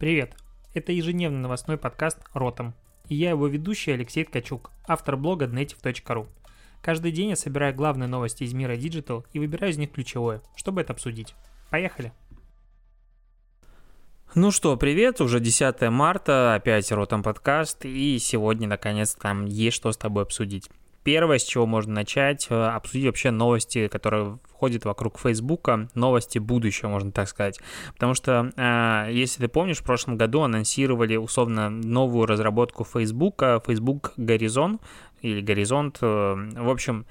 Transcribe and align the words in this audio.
Привет! 0.00 0.34
Это 0.72 0.92
ежедневный 0.92 1.40
новостной 1.40 1.76
подкаст 1.76 2.20
«Ротом». 2.32 2.72
И 3.10 3.14
я 3.14 3.28
его 3.28 3.46
ведущий 3.48 3.90
Алексей 3.90 4.24
Ткачук, 4.24 4.70
автор 4.88 5.18
блога 5.18 5.44
native.ru. 5.44 6.26
Каждый 6.80 7.12
день 7.12 7.28
я 7.28 7.36
собираю 7.36 7.74
главные 7.74 8.08
новости 8.08 8.44
из 8.44 8.54
мира 8.54 8.78
Digital 8.78 9.26
и 9.34 9.38
выбираю 9.38 9.74
из 9.74 9.76
них 9.76 9.92
ключевое, 9.92 10.40
чтобы 10.56 10.80
это 10.80 10.94
обсудить. 10.94 11.34
Поехали! 11.68 12.14
Ну 14.34 14.50
что, 14.50 14.74
привет, 14.78 15.20
уже 15.20 15.38
10 15.38 15.82
марта, 15.90 16.54
опять 16.54 16.90
Ротом 16.90 17.22
подкаст, 17.22 17.84
и 17.84 18.18
сегодня, 18.18 18.66
наконец, 18.66 19.14
там 19.14 19.44
есть 19.44 19.76
что 19.76 19.92
с 19.92 19.98
тобой 19.98 20.22
обсудить. 20.22 20.70
Первое, 21.02 21.38
с 21.38 21.44
чего 21.44 21.66
можно 21.66 21.94
начать, 21.94 22.46
э, 22.50 22.54
обсудить 22.54 23.06
вообще 23.06 23.30
новости, 23.30 23.88
которые 23.88 24.38
ходят 24.52 24.84
вокруг 24.84 25.18
Фейсбука, 25.18 25.88
новости 25.94 26.38
будущего, 26.38 26.88
можно 26.88 27.10
так 27.10 27.28
сказать. 27.28 27.58
Потому 27.94 28.12
что, 28.14 28.52
э, 28.56 29.08
если 29.10 29.40
ты 29.40 29.48
помнишь, 29.48 29.78
в 29.78 29.84
прошлом 29.84 30.18
году 30.18 30.42
анонсировали 30.42 31.16
условно 31.16 31.70
новую 31.70 32.26
разработку 32.26 32.84
Фейсбука, 32.84 33.62
Facebook 33.66 34.12
Горизонт 34.18 34.82
или 35.22 35.40
Горизонт. 35.40 35.98
Э, 36.02 36.34
в 36.56 36.68
общем, 36.68 37.06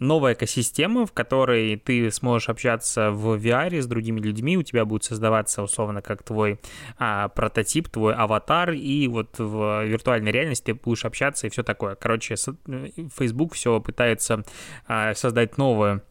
новая 0.00 0.32
экосистема, 0.32 1.06
в 1.06 1.12
которой 1.12 1.76
ты 1.76 2.10
сможешь 2.10 2.48
общаться 2.48 3.10
в 3.10 3.36
VR 3.36 3.80
с 3.80 3.86
другими 3.86 4.18
людьми, 4.18 4.56
у 4.56 4.62
тебя 4.62 4.84
будет 4.84 5.04
создаваться 5.04 5.62
условно 5.62 6.02
как 6.02 6.22
твой 6.22 6.58
а, 6.98 7.28
прототип, 7.28 7.88
твой 7.88 8.14
аватар, 8.14 8.72
и 8.72 9.06
вот 9.08 9.38
в 9.38 9.84
виртуальной 9.84 10.32
реальности 10.32 10.72
ты 10.72 10.74
будешь 10.74 11.04
общаться 11.04 11.46
и 11.46 11.50
все 11.50 11.62
такое. 11.62 11.94
Короче, 11.94 12.34
э, 12.34 12.88
Facebook 13.16 13.54
все 13.54 13.80
пытается 13.80 14.44
а, 14.88 15.14
создать 15.14 15.58
новое 15.58 16.02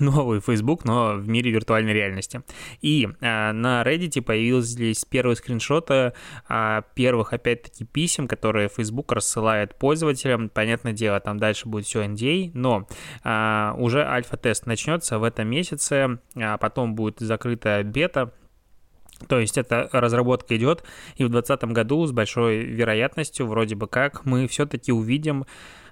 новый 0.00 0.40
Facebook, 0.40 0.84
но 0.84 1.14
в 1.14 1.28
мире 1.28 1.50
виртуальной 1.50 1.92
реальности. 1.92 2.42
И 2.80 3.08
э, 3.20 3.52
на 3.52 3.82
Reddit 3.82 4.20
появились 4.22 5.04
первые 5.04 5.36
скриншоты 5.36 6.12
э, 6.48 6.82
первых, 6.94 7.32
опять-таки, 7.32 7.84
писем, 7.84 8.28
которые 8.28 8.68
Facebook 8.68 9.12
рассылает 9.12 9.78
пользователям. 9.78 10.48
Понятное 10.48 10.92
дело, 10.92 11.20
там 11.20 11.38
дальше 11.38 11.68
будет 11.68 11.86
все 11.86 12.04
NDA, 12.04 12.50
но 12.54 12.86
э, 13.24 13.72
уже 13.76 14.04
альфа-тест 14.04 14.66
начнется 14.66 15.18
в 15.18 15.24
этом 15.24 15.48
месяце, 15.48 16.18
а 16.34 16.58
потом 16.58 16.94
будет 16.94 17.20
закрытая 17.20 17.82
бета, 17.82 18.32
то 19.28 19.38
есть 19.38 19.56
эта 19.56 19.88
разработка 19.92 20.56
идет, 20.56 20.84
и 21.16 21.24
в 21.24 21.30
2020 21.30 21.72
году 21.72 22.06
с 22.06 22.12
большой 22.12 22.58
вероятностью 22.58 23.46
вроде 23.46 23.74
бы 23.74 23.86
как 23.88 24.24
мы 24.26 24.46
все-таки 24.46 24.92
увидим 24.92 25.46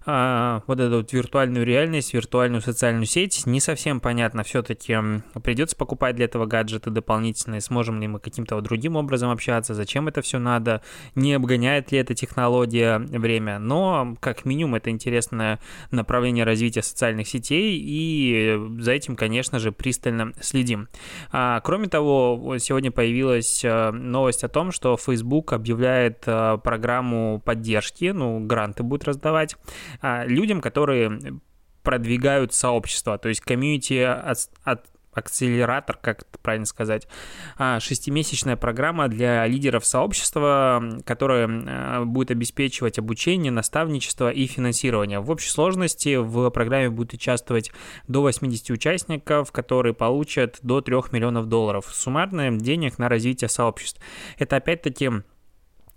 а, 0.06 0.62
вот 0.66 0.80
эту 0.80 0.98
вот 0.98 1.12
виртуальную 1.12 1.64
реальность, 1.64 2.12
виртуальную 2.12 2.60
социальную 2.60 3.06
сеть. 3.06 3.46
Не 3.46 3.60
совсем 3.60 4.00
понятно 4.00 4.42
все-таки, 4.42 4.96
придется 5.42 5.76
покупать 5.76 6.16
для 6.16 6.26
этого 6.26 6.46
гаджеты 6.46 6.90
дополнительные, 6.90 7.60
сможем 7.60 8.00
ли 8.00 8.06
мы 8.06 8.20
каким-то 8.20 8.60
другим 8.60 8.96
образом 8.96 9.30
общаться, 9.30 9.74
зачем 9.74 10.08
это 10.08 10.20
все 10.20 10.38
надо, 10.38 10.82
не 11.14 11.32
обгоняет 11.32 11.90
ли 11.92 11.98
эта 11.98 12.14
технология 12.14 12.98
время. 12.98 13.58
Но, 13.58 14.16
как 14.20 14.44
минимум, 14.44 14.74
это 14.74 14.90
интересное 14.90 15.58
направление 15.90 16.44
развития 16.44 16.82
социальных 16.82 17.26
сетей, 17.26 17.80
и 17.82 18.58
за 18.78 18.92
этим, 18.92 19.16
конечно 19.16 19.58
же, 19.58 19.72
пристально 19.72 20.32
следим. 20.40 20.88
А, 21.32 21.60
кроме 21.60 21.88
того, 21.88 22.56
сегодня 22.58 22.90
появилась 22.90 23.64
э, 23.64 23.90
новость 23.90 24.44
о 24.44 24.48
том, 24.48 24.70
что 24.70 24.96
Facebook 24.96 25.52
объявляет 25.52 26.24
э, 26.26 26.58
программу 26.62 27.40
поддержки, 27.44 28.06
ну, 28.06 28.40
гранты 28.40 28.82
будет 28.82 29.04
раздавать 29.04 29.56
людям, 30.02 30.60
которые 30.60 31.20
продвигают 31.82 32.54
сообщество, 32.54 33.18
то 33.18 33.28
есть 33.28 33.40
комьюнити 33.40 33.98
от, 33.98 34.38
от 34.64 34.86
акселератор, 35.14 35.96
как 35.96 36.22
это 36.22 36.38
правильно 36.42 36.66
сказать, 36.66 37.08
а, 37.56 37.80
шестимесячная 37.80 38.56
программа 38.56 39.08
для 39.08 39.46
лидеров 39.46 39.84
сообщества, 39.86 40.82
которая 41.04 41.48
а, 41.48 42.04
будет 42.04 42.30
обеспечивать 42.30 42.98
обучение, 42.98 43.52
наставничество 43.52 44.30
и 44.30 44.46
финансирование. 44.46 45.20
В 45.20 45.30
общей 45.30 45.50
сложности 45.50 46.16
в 46.16 46.50
программе 46.50 46.90
будет 46.90 47.12
участвовать 47.14 47.70
до 48.08 48.22
80 48.22 48.70
участников, 48.70 49.52
которые 49.52 49.94
получат 49.94 50.58
до 50.62 50.80
3 50.80 50.94
миллионов 51.12 51.46
долларов 51.46 51.90
суммарно 51.92 52.58
денег 52.58 52.98
на 52.98 53.08
развитие 53.08 53.48
сообществ. 53.48 54.00
Это 54.38 54.56
опять-таки 54.56 55.10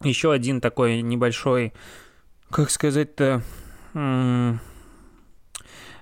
еще 0.03 0.31
один 0.31 0.61
такой 0.61 1.01
небольшой, 1.01 1.73
как 2.51 2.69
сказать-то, 2.69 3.41
嗯 3.99 4.59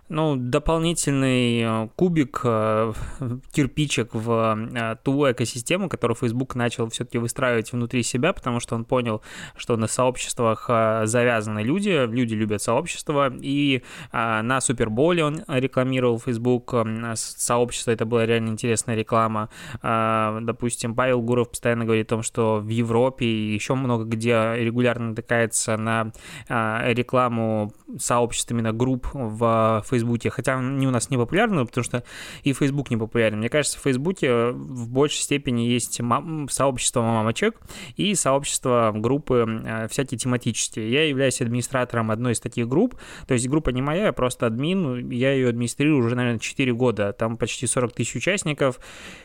ну, 0.07 0.35
дополнительный 0.35 1.61
э, 1.61 1.89
кубик, 1.95 2.41
э, 2.43 2.93
кирпичик 3.51 4.13
в 4.13 4.57
э, 4.73 4.95
ту 5.03 5.31
экосистему, 5.31 5.89
которую 5.89 6.16
Facebook 6.16 6.53
начал 6.55 6.89
все-таки 6.89 7.17
выстраивать 7.17 7.71
внутри 7.71 8.03
себя, 8.03 8.31
потому 8.31 8.59
что 8.59 8.75
он 8.75 8.85
понял, 8.85 9.23
что 9.57 9.77
на 9.77 9.88
сообществах 9.88 10.69
завязаны 11.07 11.59
люди, 11.63 12.05
люди 12.05 12.35
любят 12.35 12.61
сообщества, 12.61 13.33
и 13.35 13.83
на 14.11 14.61
Суперболе 14.61 15.23
он 15.23 15.43
рекламировал 15.47 16.19
Facebook 16.19 16.73
сообщество, 17.16 17.91
это 17.91 18.05
была 18.05 18.25
реально 18.25 18.49
интересная 18.49 18.95
реклама. 18.95 19.49
Допустим, 19.81 20.95
Павел 20.95 21.22
Гуров 21.22 21.49
постоянно 21.49 21.85
говорит 21.85 22.07
о 22.07 22.16
том, 22.16 22.23
что 22.23 22.59
в 22.59 22.67
Европе 22.67 23.25
и 23.25 23.53
еще 23.53 23.75
много 23.75 24.03
где 24.05 24.53
регулярно 24.55 25.09
натыкается 25.09 25.77
на 25.77 26.11
рекламу 26.47 27.73
сообществ 27.97 28.51
именно 28.51 28.73
групп 28.73 29.07
в 29.13 29.83
Facebook 29.89 29.94
Фейсбуке, 29.95 30.29
хотя 30.29 30.57
они 30.57 30.88
у 30.88 30.91
нас 30.91 31.09
не 31.09 31.17
популярны, 31.17 31.66
потому 31.66 31.83
что 31.83 32.03
и 32.44 32.53
Фейсбук 32.53 32.89
не 32.89 32.97
популярен. 32.97 33.39
Мне 33.39 33.50
кажется, 33.50 33.79
в 33.79 33.81
Фейсбуке 33.81 34.51
в 34.51 34.89
большей 34.89 35.22
степени 35.22 35.61
есть 35.61 36.01
мам, 36.01 36.50
сообщество 36.50 37.01
мамочек 37.01 37.59
и 37.95 38.13
сообщество 38.16 38.91
группы 38.94 39.45
э, 39.63 39.88
всякие 39.88 40.17
тематические. 40.17 40.91
Я 40.91 41.07
являюсь 41.07 41.41
администратором 41.41 42.11
одной 42.11 42.34
из 42.34 42.39
таких 42.39 42.67
групп, 42.67 42.95
то 43.28 43.34
есть 43.34 43.47
группа 43.47 43.69
не 43.69 43.81
моя, 43.81 44.05
я 44.05 44.13
просто 44.13 44.47
админ, 44.47 45.09
я 45.09 45.34
ее 45.34 45.50
администрирую 45.50 46.05
уже, 46.05 46.16
наверное, 46.16 46.39
4 46.39 46.73
года, 46.73 47.13
там 47.13 47.38
почти 47.38 47.67
40 47.67 47.94
тысяч 47.94 48.16
участников, 48.16 48.79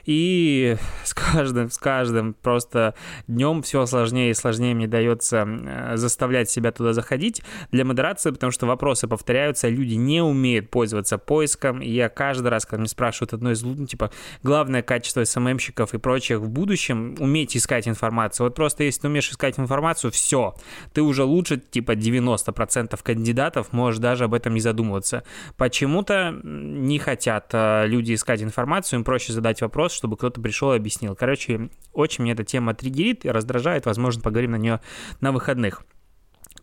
и 0.04 0.76
с 1.04 1.14
каждым, 1.14 1.70
с 1.70 1.78
каждым 1.78 2.34
просто 2.34 2.94
днем 3.26 3.62
все 3.62 3.86
сложнее 3.86 4.30
и 4.30 4.34
сложнее 4.34 4.74
мне 4.74 4.86
дается 4.86 5.46
э, 5.46 5.96
заставлять 5.96 6.48
себя 6.48 6.70
туда 6.70 6.92
заходить 6.92 7.42
для 7.72 7.84
модерации, 7.84 8.30
потому 8.30 8.52
что 8.52 8.66
вопросы 8.66 9.08
повторяются, 9.08 9.68
люди 9.68 9.94
не 9.94 10.22
умеют 10.22 10.59
умеют 10.60 10.70
пользоваться 10.70 11.18
поиском, 11.18 11.80
и 11.80 11.90
я 11.90 12.08
каждый 12.08 12.48
раз, 12.48 12.66
когда 12.66 12.78
меня 12.78 12.88
спрашивают 12.88 13.32
одно 13.32 13.50
из, 13.50 13.62
ну, 13.62 13.86
типа, 13.86 14.10
главное 14.42 14.82
качество 14.82 15.24
СММщиков 15.24 15.94
и 15.94 15.98
прочих 15.98 16.40
в 16.40 16.48
будущем, 16.48 17.16
уметь 17.18 17.56
искать 17.56 17.88
информацию. 17.88 18.46
Вот 18.46 18.54
просто 18.54 18.84
если 18.84 19.02
ты 19.02 19.08
умеешь 19.08 19.30
искать 19.30 19.58
информацию, 19.58 20.10
все, 20.10 20.54
ты 20.92 21.02
уже 21.02 21.24
лучше, 21.24 21.58
типа, 21.58 21.92
90% 21.92 22.98
кандидатов, 23.02 23.72
можешь 23.72 24.00
даже 24.00 24.24
об 24.24 24.34
этом 24.34 24.54
не 24.54 24.60
задумываться. 24.60 25.24
Почему-то 25.56 26.38
не 26.42 26.98
хотят 26.98 27.50
а, 27.52 27.86
люди 27.86 28.14
искать 28.14 28.42
информацию, 28.42 28.98
им 28.98 29.04
проще 29.04 29.32
задать 29.32 29.62
вопрос, 29.62 29.92
чтобы 29.92 30.16
кто-то 30.16 30.40
пришел 30.40 30.72
и 30.72 30.76
объяснил. 30.76 31.14
Короче, 31.14 31.70
очень 31.92 32.22
мне 32.22 32.32
эта 32.32 32.44
тема 32.44 32.74
триггерит 32.74 33.24
и 33.24 33.30
раздражает, 33.30 33.86
возможно, 33.86 34.22
поговорим 34.22 34.52
на 34.52 34.56
нее 34.56 34.80
на 35.20 35.32
выходных. 35.32 35.84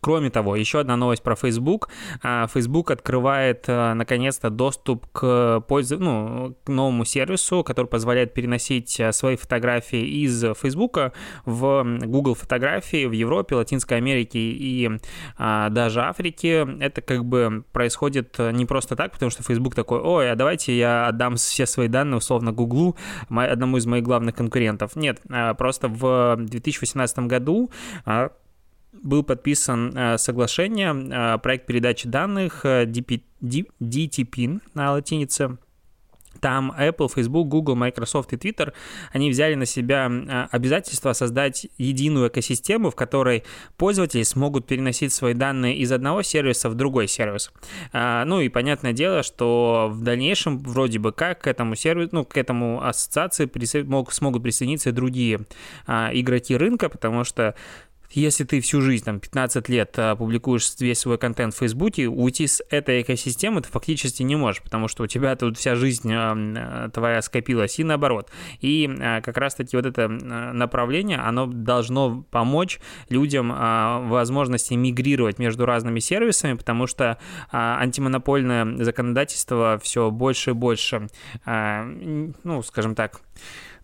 Кроме 0.00 0.30
того, 0.30 0.56
еще 0.56 0.80
одна 0.80 0.96
новость 0.96 1.22
про 1.22 1.34
Facebook. 1.34 1.88
А, 2.22 2.46
Facebook 2.46 2.90
открывает 2.90 3.64
а, 3.68 3.94
наконец-то 3.94 4.50
доступ 4.50 5.06
к, 5.12 5.60
пользу... 5.68 5.98
ну, 5.98 6.56
к 6.64 6.68
новому 6.68 7.04
сервису, 7.04 7.64
который 7.64 7.86
позволяет 7.86 8.34
переносить 8.34 9.00
а, 9.00 9.12
свои 9.12 9.36
фотографии 9.36 10.22
из 10.22 10.44
Facebook 10.60 10.98
в 11.44 11.98
Google 12.04 12.34
фотографии 12.34 13.06
в 13.06 13.12
Европе, 13.12 13.56
Латинской 13.56 13.96
Америке 13.96 14.38
и 14.38 14.90
даже 15.38 16.02
Африке. 16.02 16.66
Это 16.80 17.00
как 17.00 17.24
бы 17.24 17.64
происходит 17.72 18.38
не 18.38 18.66
просто 18.66 18.96
так, 18.96 19.12
потому 19.12 19.30
что 19.30 19.42
Facebook 19.42 19.74
такой, 19.74 20.00
ой, 20.00 20.30
а 20.30 20.34
давайте 20.34 20.76
я 20.76 21.06
отдам 21.06 21.36
все 21.36 21.66
свои 21.66 21.88
данные 21.88 22.18
условно 22.18 22.52
Google, 22.52 22.96
одному 23.28 23.76
из 23.76 23.86
моих 23.86 24.04
главных 24.04 24.34
конкурентов. 24.34 24.96
Нет, 24.96 25.20
просто 25.56 25.88
в 25.88 26.36
2018 26.38 27.18
году 27.20 27.70
был 28.92 29.22
подписан 29.22 29.96
э, 29.96 30.18
соглашение, 30.18 30.94
э, 30.94 31.38
проект 31.38 31.66
передачи 31.66 32.08
данных 32.08 32.64
э, 32.64 32.84
DTP 32.84 34.60
на 34.74 34.92
латинице, 34.92 35.58
там 36.40 36.72
Apple, 36.78 37.08
Facebook, 37.12 37.48
Google, 37.48 37.74
Microsoft 37.74 38.32
и 38.32 38.36
Twitter, 38.36 38.72
они 39.12 39.28
взяли 39.28 39.54
на 39.56 39.66
себя 39.66 40.48
обязательство 40.52 41.12
создать 41.12 41.66
единую 41.78 42.28
экосистему, 42.28 42.90
в 42.92 42.94
которой 42.94 43.42
пользователи 43.76 44.22
смогут 44.22 44.64
переносить 44.64 45.12
свои 45.12 45.34
данные 45.34 45.78
из 45.78 45.90
одного 45.90 46.22
сервиса 46.22 46.70
в 46.70 46.76
другой 46.76 47.08
сервис. 47.08 47.50
Ну 47.92 48.40
и 48.40 48.48
понятное 48.50 48.92
дело, 48.92 49.24
что 49.24 49.88
в 49.90 50.02
дальнейшем 50.02 50.60
вроде 50.60 51.00
бы 51.00 51.10
как 51.10 51.40
к 51.40 51.46
этому 51.48 51.74
сервису, 51.74 52.10
ну, 52.12 52.24
к 52.24 52.36
этому 52.36 52.86
ассоциации 52.86 53.50
смогут 54.12 54.42
присоединиться 54.44 54.90
и 54.90 54.92
другие 54.92 55.40
игроки 55.88 56.56
рынка, 56.56 56.88
потому 56.88 57.24
что 57.24 57.56
если 58.10 58.44
ты 58.44 58.60
всю 58.60 58.80
жизнь, 58.80 59.04
там, 59.04 59.20
15 59.20 59.68
лет 59.68 59.94
а, 59.98 60.16
публикуешь 60.16 60.72
весь 60.80 61.00
свой 61.00 61.18
контент 61.18 61.54
в 61.54 61.58
Фейсбуке, 61.58 62.08
уйти 62.08 62.46
с 62.46 62.62
этой 62.70 63.02
экосистемы 63.02 63.60
ты 63.60 63.68
фактически 63.68 64.22
не 64.22 64.36
можешь, 64.36 64.62
потому 64.62 64.88
что 64.88 65.04
у 65.04 65.06
тебя 65.06 65.36
тут 65.36 65.58
вся 65.58 65.74
жизнь 65.74 66.10
а, 66.12 66.88
твоя 66.90 67.20
скопилась, 67.20 67.78
и 67.78 67.84
наоборот. 67.84 68.30
И 68.60 68.88
а, 68.88 69.20
как 69.20 69.36
раз-таки 69.36 69.76
вот 69.76 69.84
это 69.84 70.08
направление, 70.08 71.18
оно 71.18 71.46
должно 71.46 72.22
помочь 72.30 72.80
людям 73.08 73.48
возможности 74.08 74.74
мигрировать 74.74 75.38
между 75.38 75.66
разными 75.66 76.00
сервисами, 76.00 76.54
потому 76.54 76.86
что 76.86 77.18
антимонопольное 77.50 78.84
законодательство 78.84 79.80
все 79.82 80.10
больше 80.10 80.50
и 80.50 80.54
больше, 80.54 81.08
ну, 81.44 82.62
скажем 82.62 82.94
так, 82.94 83.20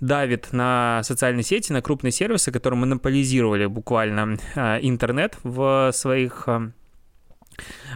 давит 0.00 0.52
на 0.52 1.02
социальные 1.04 1.44
сети, 1.44 1.72
на 1.72 1.82
крупные 1.82 2.12
сервисы, 2.12 2.52
которые 2.52 2.78
монополизировали 2.78 3.66
буквально 3.66 4.38
а, 4.54 4.78
интернет 4.80 5.36
в 5.42 5.90
своих 5.92 6.44
а, 6.46 6.70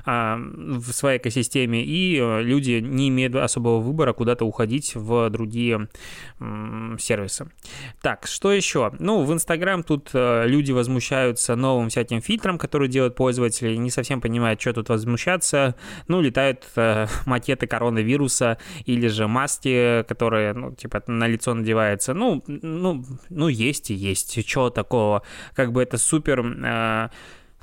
в 0.04 0.92
своей 0.92 1.18
экосистеме, 1.18 1.84
и 1.84 2.18
э, 2.18 2.42
люди 2.42 2.80
не 2.80 3.08
имеют 3.08 3.34
особого 3.34 3.80
выбора 3.80 4.12
куда-то 4.12 4.44
уходить 4.44 4.94
в 4.94 5.30
другие 5.30 5.88
сервисы. 6.98 7.50
Так, 8.00 8.26
что 8.26 8.52
еще? 8.52 8.92
Ну, 8.98 9.24
в 9.24 9.32
Инстаграм 9.32 9.82
тут 9.82 10.10
э, 10.12 10.46
люди 10.46 10.72
возмущаются 10.72 11.56
новым 11.56 11.88
всяким 11.88 12.20
фильтром, 12.20 12.58
который 12.58 12.88
делают 12.88 13.16
пользователи, 13.16 13.74
не 13.76 13.90
совсем 13.90 14.20
понимают, 14.20 14.60
что 14.60 14.72
тут 14.72 14.88
возмущаться. 14.88 15.74
Ну, 16.06 16.20
летают 16.20 16.64
э, 16.76 17.06
макеты 17.26 17.66
коронавируса 17.66 18.58
или 18.86 19.08
же 19.08 19.26
маски, 19.26 20.04
которые, 20.04 20.52
ну, 20.52 20.74
типа, 20.74 21.02
на 21.06 21.26
лицо 21.26 21.54
надеваются. 21.54 22.14
Ну, 22.14 22.44
ну, 22.46 23.04
ну, 23.30 23.48
есть 23.48 23.90
и 23.90 23.94
есть. 23.94 24.44
Чего 24.46 24.70
такого? 24.70 25.22
Как 25.54 25.72
бы 25.72 25.82
это 25.82 25.98
супер 25.98 26.42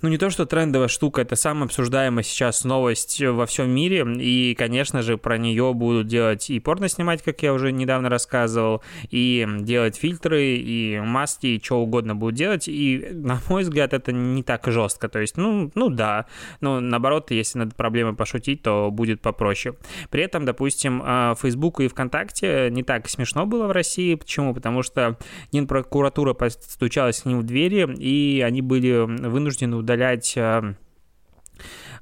ну 0.05 0.11
не 0.11 0.19
то, 0.19 0.29
что 0.29 0.45
трендовая 0.45 0.87
штука, 0.87 1.21
это 1.21 1.35
самая 1.35 1.65
обсуждаемая 1.65 2.23
сейчас 2.23 2.63
новость 2.63 3.19
во 3.23 3.47
всем 3.47 3.71
мире, 3.71 4.05
и, 4.19 4.53
конечно 4.53 5.01
же, 5.01 5.17
про 5.17 5.39
нее 5.39 5.73
будут 5.73 6.05
делать 6.05 6.51
и 6.51 6.59
порно 6.59 6.89
снимать, 6.89 7.23
как 7.23 7.41
я 7.41 7.51
уже 7.53 7.71
недавно 7.71 8.07
рассказывал, 8.07 8.83
и 9.09 9.47
делать 9.61 9.95
фильтры, 9.95 10.57
и 10.57 10.99
маски, 10.99 11.47
и 11.47 11.63
что 11.63 11.79
угодно 11.79 12.15
будут 12.15 12.35
делать, 12.35 12.67
и, 12.67 13.03
на 13.13 13.39
мой 13.49 13.63
взгляд, 13.63 13.93
это 13.93 14.11
не 14.11 14.43
так 14.43 14.67
жестко, 14.67 15.09
то 15.09 15.17
есть, 15.17 15.37
ну, 15.37 15.71
ну 15.73 15.89
да, 15.89 16.27
но 16.61 16.79
наоборот, 16.79 17.31
если 17.31 17.57
над 17.57 17.73
проблемой 17.73 18.13
пошутить, 18.13 18.61
то 18.61 18.91
будет 18.91 19.21
попроще. 19.21 19.73
При 20.11 20.21
этом, 20.21 20.45
допустим, 20.45 21.01
а, 21.03 21.33
Facebook 21.33 21.79
и 21.79 21.87
ВКонтакте 21.87 22.69
не 22.69 22.83
так 22.83 23.09
смешно 23.09 23.47
было 23.47 23.65
в 23.65 23.71
России, 23.71 24.13
почему? 24.13 24.53
Потому 24.53 24.83
что 24.83 25.17
Генпрокуратура 25.51 26.33
постучалась 26.33 27.21
к 27.21 27.25
ним 27.25 27.39
в 27.39 27.43
двери, 27.43 27.91
и 27.97 28.41
они 28.41 28.61
были 28.61 28.99
вынуждены 28.99 29.77
удалять 29.95 30.33
э, 30.35 30.73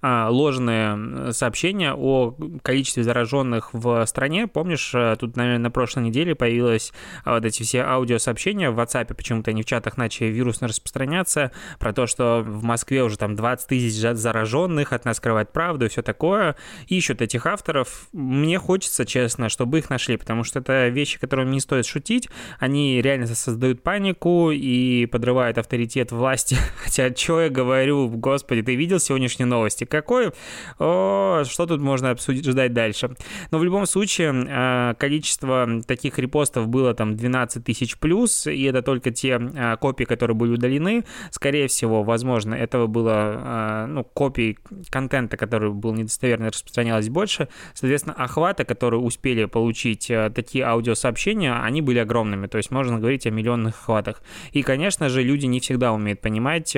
ложные 0.04 1.32
сообщения 1.32 1.94
о 1.94 2.36
количестве 2.62 3.04
зараженных 3.04 3.74
в 3.74 4.06
стране. 4.06 4.48
Помнишь, 4.48 4.92
э, 4.94 5.16
тут, 5.18 5.38
наверное, 5.38 5.64
на 5.64 5.72
прошлой 5.72 6.04
неделе 6.04 6.36
появилось 6.36 6.92
а, 7.24 7.36
вот 7.36 7.46
эти 7.46 7.64
все 7.64 7.84
аудиосообщения 7.84 8.70
в 8.70 8.80
WhatsApp, 8.80 9.14
почему-то 9.14 9.52
они 9.52 9.64
в 9.64 9.66
чатах 9.66 9.98
начали 9.98 10.28
вирусно 10.28 10.68
распространяться, 10.68 11.52
про 11.80 11.94
то, 11.94 12.06
что 12.08 12.44
в 12.46 12.64
Москве 12.64 13.04
уже 13.04 13.18
там 13.18 13.36
20 13.36 13.68
тысяч 13.68 13.94
зараженных, 13.94 14.92
от 14.92 15.06
нас 15.06 15.18
скрывать 15.18 15.52
правду 15.52 15.86
и 15.86 15.90
все 15.90 16.02
такое. 16.02 16.56
Ищут 16.88 17.22
этих 17.22 17.46
авторов. 17.46 18.08
Мне 18.12 18.60
хочется, 18.60 19.06
честно, 19.06 19.50
чтобы 19.50 19.80
их 19.80 19.90
нашли, 19.90 20.18
потому 20.18 20.44
что 20.44 20.60
это 20.60 20.90
вещи, 20.90 21.20
которыми 21.20 21.52
не 21.52 21.60
стоит 21.60 21.86
шутить. 21.86 22.30
Они 22.60 23.02
реально 23.02 23.28
создают 23.28 23.82
панику 23.84 24.52
и 24.52 25.06
подрывают 25.06 25.58
авторитет 25.58 26.12
власти. 26.12 26.58
Хотя, 26.84 27.16
что 27.16 27.42
я 27.42 27.50
говорю, 27.50 28.10
господи, 28.10 28.62
ты 28.62 28.76
видел 28.76 29.00
сегодняшние 29.00 29.48
новости? 29.48 29.86
Какой, 29.94 30.32
о, 30.80 31.44
что 31.46 31.68
тут 31.68 31.80
можно 31.80 32.10
обсудить, 32.10 32.46
ждать 32.46 32.74
дальше. 32.74 33.16
Но 33.52 33.60
в 33.60 33.64
любом 33.64 33.86
случае, 33.86 34.34
э, 34.34 34.96
количество 34.98 35.82
таких 35.86 36.18
репостов 36.18 36.68
было 36.68 36.96
там 36.96 37.16
12 37.16 37.64
тысяч 37.64 37.98
плюс, 38.00 38.48
и 38.48 38.64
это 38.64 38.82
только 38.82 39.12
те 39.12 39.40
э, 39.40 39.78
копии, 39.78 40.06
которые 40.06 40.36
были 40.36 40.54
удалены. 40.54 41.06
Скорее 41.30 41.68
всего, 41.68 42.04
возможно, 42.04 42.56
этого 42.56 42.88
было, 42.88 43.86
э, 43.86 43.86
ну, 43.88 44.04
копий 44.04 44.58
контента, 44.90 45.38
который 45.38 45.72
был 45.72 45.94
недостоверно, 45.94 46.48
распространялось 46.48 47.10
больше. 47.10 47.48
Соответственно, 47.76 48.16
охваты, 48.16 48.66
которые 48.66 49.00
успели 49.00 49.46
получить 49.46 50.12
такие 50.34 50.66
аудиосообщения, 50.66 51.54
они 51.64 51.82
были 51.82 52.00
огромными. 52.00 52.48
То 52.48 52.58
есть 52.58 52.72
можно 52.72 52.98
говорить 52.98 53.28
о 53.28 53.30
миллионных 53.30 53.76
охватах. 53.76 54.24
И, 54.54 54.64
конечно 54.64 55.10
же, 55.10 55.22
люди 55.22 55.46
не 55.46 55.60
всегда 55.60 55.94
умеют 55.94 56.22
понимать 56.22 56.76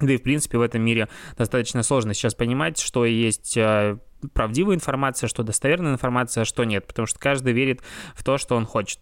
да 0.00 0.12
и, 0.12 0.16
в 0.16 0.22
принципе, 0.22 0.58
в 0.58 0.62
этом 0.62 0.82
мире 0.82 1.08
достаточно 1.36 1.82
сложно 1.82 2.14
сейчас 2.14 2.34
понимать, 2.34 2.78
что 2.78 3.04
есть 3.04 3.56
э, 3.56 3.98
правдивая 4.32 4.74
информация, 4.74 5.28
что 5.28 5.42
достоверная 5.42 5.92
информация, 5.92 6.42
а 6.42 6.44
что 6.44 6.64
нет, 6.64 6.86
потому 6.86 7.06
что 7.06 7.18
каждый 7.18 7.52
верит 7.52 7.82
в 8.14 8.24
то, 8.24 8.38
что 8.38 8.56
он 8.56 8.66
хочет 8.66 9.00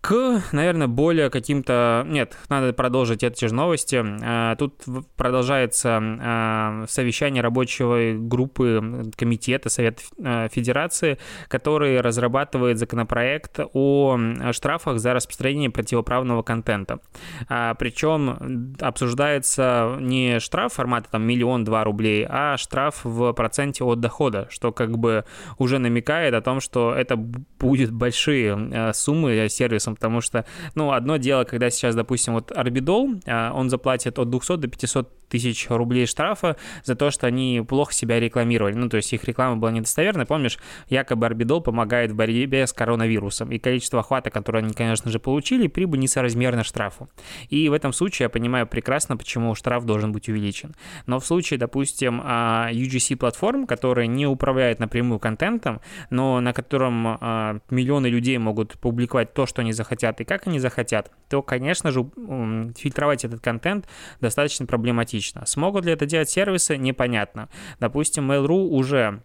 к, 0.00 0.42
наверное, 0.52 0.86
более 0.86 1.30
каким-то... 1.30 2.04
Нет, 2.06 2.36
надо 2.48 2.72
продолжить 2.72 3.22
эти 3.22 3.46
же 3.46 3.54
новости. 3.54 4.04
А, 4.22 4.54
тут 4.56 4.84
продолжается 5.16 5.98
а, 6.00 6.84
совещание 6.88 7.42
рабочей 7.42 8.16
группы 8.16 9.10
комитета 9.16 9.68
Совета 9.68 10.02
а, 10.22 10.48
Федерации, 10.48 11.18
который 11.48 12.00
разрабатывает 12.00 12.78
законопроект 12.78 13.58
о 13.72 14.18
штрафах 14.52 14.98
за 14.98 15.14
распространение 15.14 15.70
противоправного 15.70 16.42
контента. 16.42 17.00
Причем 17.48 18.76
обсуждается 18.80 19.96
не 20.00 20.38
штраф 20.40 20.74
формата 20.74 21.08
там 21.10 21.22
миллион-два 21.22 21.84
рублей, 21.84 22.26
а 22.28 22.56
штраф 22.56 23.00
в 23.04 23.32
проценте 23.32 23.84
от 23.84 24.00
дохода, 24.00 24.46
что 24.50 24.72
как 24.72 24.98
бы 24.98 25.24
уже 25.58 25.78
намекает 25.78 26.34
о 26.34 26.42
том, 26.42 26.60
что 26.60 26.94
это 26.94 27.16
будет 27.16 27.92
большие 27.92 28.92
суммы 28.92 29.48
сервисам 29.86 29.94
потому 29.94 30.20
что, 30.20 30.44
ну, 30.74 30.92
одно 30.92 31.16
дело, 31.16 31.44
когда 31.44 31.70
сейчас, 31.70 31.94
допустим, 31.94 32.34
вот 32.34 32.52
Арбидол, 32.52 33.14
а, 33.26 33.52
он 33.52 33.70
заплатит 33.70 34.18
от 34.18 34.30
200 34.30 34.56
до 34.56 34.68
500 34.68 35.26
тысяч 35.28 35.66
рублей 35.68 36.06
штрафа 36.06 36.56
за 36.84 36.94
то, 36.94 37.10
что 37.10 37.26
они 37.26 37.64
плохо 37.66 37.92
себя 37.92 38.20
рекламировали. 38.20 38.74
Ну, 38.74 38.88
то 38.88 38.96
есть 38.96 39.12
их 39.12 39.24
реклама 39.24 39.56
была 39.56 39.72
недостоверной. 39.72 40.26
Помнишь, 40.26 40.58
якобы 40.88 41.26
Арбидол 41.26 41.60
помогает 41.60 42.12
в 42.12 42.14
борьбе 42.14 42.66
с 42.66 42.72
коронавирусом. 42.72 43.50
И 43.50 43.58
количество 43.58 44.00
охвата, 44.00 44.30
которое 44.30 44.58
они, 44.60 44.72
конечно 44.72 45.10
же, 45.10 45.18
получили, 45.18 45.66
прибыль 45.68 46.00
несоразмерна 46.00 46.64
штрафу. 46.64 47.08
И 47.48 47.68
в 47.68 47.72
этом 47.72 47.92
случае 47.92 48.26
я 48.26 48.28
понимаю 48.28 48.66
прекрасно, 48.66 49.16
почему 49.16 49.54
штраф 49.54 49.84
должен 49.84 50.12
быть 50.12 50.28
увеличен. 50.28 50.74
Но 51.06 51.18
в 51.18 51.26
случае, 51.26 51.58
допустим, 51.58 52.20
а, 52.24 52.70
UGC-платформ, 52.72 53.66
которые 53.66 54.08
не 54.08 54.26
управляют 54.26 54.78
напрямую 54.78 55.18
контентом, 55.18 55.80
но 56.10 56.40
на 56.40 56.52
котором 56.52 57.06
а, 57.06 57.58
миллионы 57.70 58.06
людей 58.06 58.38
могут 58.38 58.78
публиковать 58.78 59.32
то, 59.34 59.46
что 59.46 59.62
они 59.62 59.72
захотят 59.76 60.20
и 60.20 60.24
как 60.24 60.48
они 60.48 60.58
захотят, 60.58 61.12
то, 61.28 61.42
конечно 61.42 61.92
же, 61.92 62.10
фильтровать 62.76 63.24
этот 63.24 63.40
контент 63.40 63.86
достаточно 64.20 64.66
проблематично. 64.66 65.46
Смогут 65.46 65.84
ли 65.84 65.92
это 65.92 66.06
делать 66.06 66.28
сервисы, 66.28 66.76
непонятно. 66.76 67.48
Допустим, 67.78 68.30
Mail.ru 68.32 68.68
уже 68.68 69.22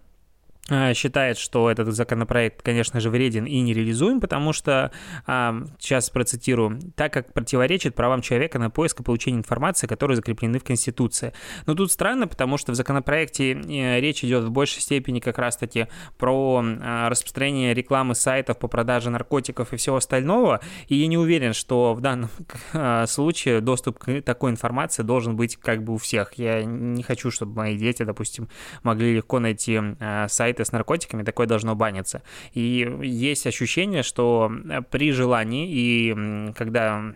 считает, 0.93 1.37
что 1.37 1.69
этот 1.69 1.93
законопроект, 1.93 2.61
конечно 2.61 2.99
же, 2.99 3.09
вреден 3.09 3.45
и 3.45 3.59
нереализуем, 3.61 4.21
потому 4.21 4.53
что, 4.53 4.91
сейчас 5.25 6.09
процитирую, 6.09 6.79
так 6.95 7.13
как 7.13 7.33
противоречит 7.33 7.95
правам 7.95 8.21
человека 8.21 8.59
на 8.59 8.69
поиск 8.69 8.99
и 8.99 9.03
получение 9.03 9.39
информации, 9.39 9.87
которые 9.87 10.15
закреплены 10.15 10.59
в 10.59 10.63
Конституции. 10.63 11.33
Но 11.65 11.75
тут 11.75 11.91
странно, 11.91 12.27
потому 12.27 12.57
что 12.57 12.71
в 12.71 12.75
законопроекте 12.75 13.53
э, 13.53 13.99
речь 13.99 14.23
идет 14.23 14.43
в 14.43 14.51
большей 14.51 14.81
степени 14.81 15.19
как 15.19 15.37
раз-таки 15.37 15.87
про 16.17 16.63
э, 16.63 17.07
распространение 17.07 17.73
рекламы 17.73 18.15
сайтов 18.15 18.57
по 18.59 18.67
продаже 18.67 19.09
наркотиков 19.09 19.73
и 19.73 19.77
всего 19.77 19.97
остального, 19.97 20.61
и 20.87 20.95
я 20.95 21.07
не 21.07 21.17
уверен, 21.17 21.53
что 21.53 21.93
в 21.93 22.01
данном 22.01 22.29
случае 23.07 23.61
доступ 23.61 23.99
к 23.99 24.21
такой 24.21 24.51
информации 24.51 25.03
должен 25.03 25.35
быть 25.35 25.57
как 25.57 25.83
бы 25.83 25.93
у 25.93 25.97
всех. 25.97 26.33
Я 26.33 26.63
не 26.63 27.03
хочу, 27.03 27.31
чтобы 27.31 27.55
мои 27.55 27.77
дети, 27.77 28.03
допустим, 28.03 28.49
могли 28.83 29.15
легко 29.15 29.39
найти 29.39 29.79
сайт 30.27 30.50
сайты 30.51 30.65
с 30.65 30.71
наркотиками, 30.71 31.23
такое 31.23 31.47
должно 31.47 31.75
баниться. 31.75 32.21
И 32.53 32.87
есть 33.01 33.47
ощущение, 33.47 34.03
что 34.03 34.51
при 34.89 35.11
желании 35.11 35.67
и 35.71 36.53
когда 36.55 37.13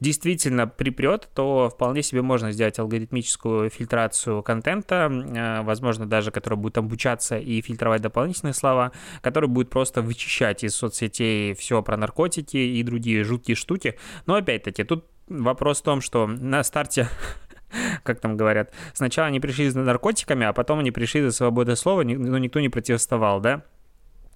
действительно 0.00 0.66
припрет, 0.66 1.28
то 1.34 1.70
вполне 1.72 2.02
себе 2.02 2.22
можно 2.22 2.50
сделать 2.50 2.78
алгоритмическую 2.78 3.70
фильтрацию 3.70 4.42
контента, 4.42 5.08
э, 5.08 5.62
возможно, 5.62 6.06
даже 6.06 6.32
который 6.32 6.58
будет 6.58 6.76
обучаться 6.78 7.38
и 7.38 7.60
фильтровать 7.62 8.02
дополнительные 8.02 8.52
слова, 8.54 8.90
который 9.20 9.48
будет 9.48 9.70
просто 9.70 10.02
вычищать 10.02 10.64
из 10.64 10.74
соцсетей 10.74 11.54
все 11.54 11.82
про 11.82 11.96
наркотики 11.96 12.56
и 12.56 12.82
другие 12.82 13.22
жуткие 13.22 13.54
штуки. 13.54 13.96
Но 14.26 14.34
опять-таки, 14.34 14.82
тут 14.82 15.04
вопрос 15.28 15.80
в 15.80 15.84
том, 15.84 16.00
что 16.00 16.26
на 16.26 16.64
старте 16.64 17.08
как 18.02 18.20
там 18.20 18.36
говорят, 18.36 18.72
сначала 18.92 19.28
они 19.28 19.40
пришли 19.40 19.68
за 19.68 19.80
наркотиками, 19.80 20.46
а 20.46 20.52
потом 20.52 20.80
они 20.80 20.90
пришли 20.90 21.22
за 21.22 21.32
свободное 21.32 21.76
слова, 21.76 22.02
но 22.02 22.38
никто 22.38 22.60
не 22.60 22.68
протестовал, 22.68 23.40
да? 23.40 23.62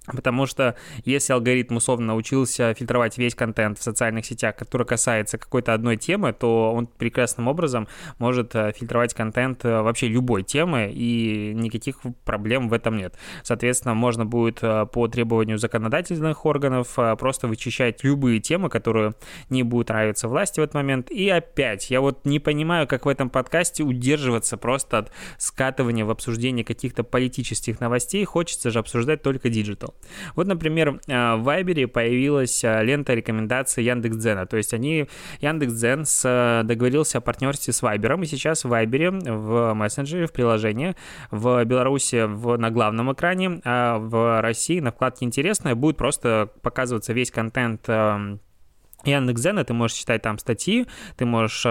Потому 0.07 0.45
что 0.45 0.75
если 1.03 1.33
алгоритм 1.33 1.75
условно 1.75 2.07
научился 2.07 2.73
фильтровать 2.73 3.17
весь 3.17 3.35
контент 3.35 3.77
в 3.77 3.83
социальных 3.83 4.25
сетях, 4.25 4.55
который 4.55 4.87
касается 4.87 5.37
какой-то 5.37 5.73
одной 5.73 5.97
темы, 5.97 6.31
то 6.31 6.71
он 6.73 6.87
прекрасным 6.87 7.47
образом 7.47 7.87
может 8.17 8.55
э, 8.55 8.71
фильтровать 8.71 9.13
контент 9.13 9.65
э, 9.65 9.81
вообще 9.81 10.07
любой 10.07 10.43
темы, 10.43 10.89
и 10.93 11.53
никаких 11.53 11.97
проблем 12.23 12.69
в 12.69 12.73
этом 12.73 12.95
нет. 12.95 13.15
Соответственно, 13.43 13.95
можно 13.95 14.25
будет 14.25 14.59
э, 14.61 14.85
по 14.85 15.07
требованию 15.09 15.57
законодательных 15.57 16.45
органов 16.45 16.97
просто 17.19 17.47
вычищать 17.47 18.03
любые 18.03 18.39
темы, 18.39 18.69
которые 18.69 19.13
не 19.49 19.63
будут 19.63 19.89
нравиться 19.89 20.29
власти 20.29 20.61
в 20.61 20.63
этот 20.63 20.75
момент. 20.75 21.11
И 21.11 21.29
опять, 21.29 21.89
я 21.89 21.99
вот 21.99 22.25
не 22.25 22.39
понимаю, 22.39 22.87
как 22.87 23.05
в 23.05 23.09
этом 23.09 23.29
подкасте 23.29 23.83
удерживаться 23.83 24.55
просто 24.57 24.99
от 24.99 25.11
скатывания 25.37 26.05
в 26.05 26.09
обсуждении 26.09 26.63
каких-то 26.63 27.03
политических 27.03 27.81
новостей. 27.81 28.23
Хочется 28.23 28.71
же 28.71 28.79
обсуждать 28.79 29.21
только 29.21 29.49
digital. 29.49 29.96
Вот, 30.35 30.47
например, 30.47 30.99
э, 31.07 31.35
в 31.35 31.43
Вайбере 31.43 31.87
появилась 31.87 32.63
э, 32.63 32.83
лента 32.83 33.13
рекомендаций 33.13 33.83
Яндекс.Дзена. 33.83 34.45
То 34.45 34.57
есть 34.57 34.73
они, 34.73 35.07
Яндекс.Дзен 35.41 36.05
э, 36.23 36.63
договорился 36.63 37.17
о 37.19 37.21
партнерстве 37.21 37.73
с 37.73 37.81
Вайбером, 37.81 38.23
и 38.23 38.25
сейчас 38.25 38.63
в 38.63 38.69
Вайбере, 38.69 39.11
в 39.11 39.73
мессенджере, 39.73 40.27
в 40.27 40.31
приложении, 40.31 40.95
в 41.31 41.63
Беларуси 41.65 42.25
в, 42.25 42.57
на 42.57 42.69
главном 42.71 43.11
экране, 43.13 43.61
а 43.63 43.97
в 43.97 44.41
России 44.41 44.79
на 44.79 44.91
вкладке 44.91 45.25
«Интересное» 45.25 45.75
будет 45.75 45.97
просто 45.97 46.49
показываться 46.61 47.13
весь 47.13 47.31
контент 47.31 47.87
Яндекс.Дзена, 47.87 49.63
ты 49.63 49.73
можешь 49.73 49.97
читать 49.97 50.21
там 50.21 50.37
статьи, 50.37 50.87
ты 51.15 51.25
можешь 51.25 51.65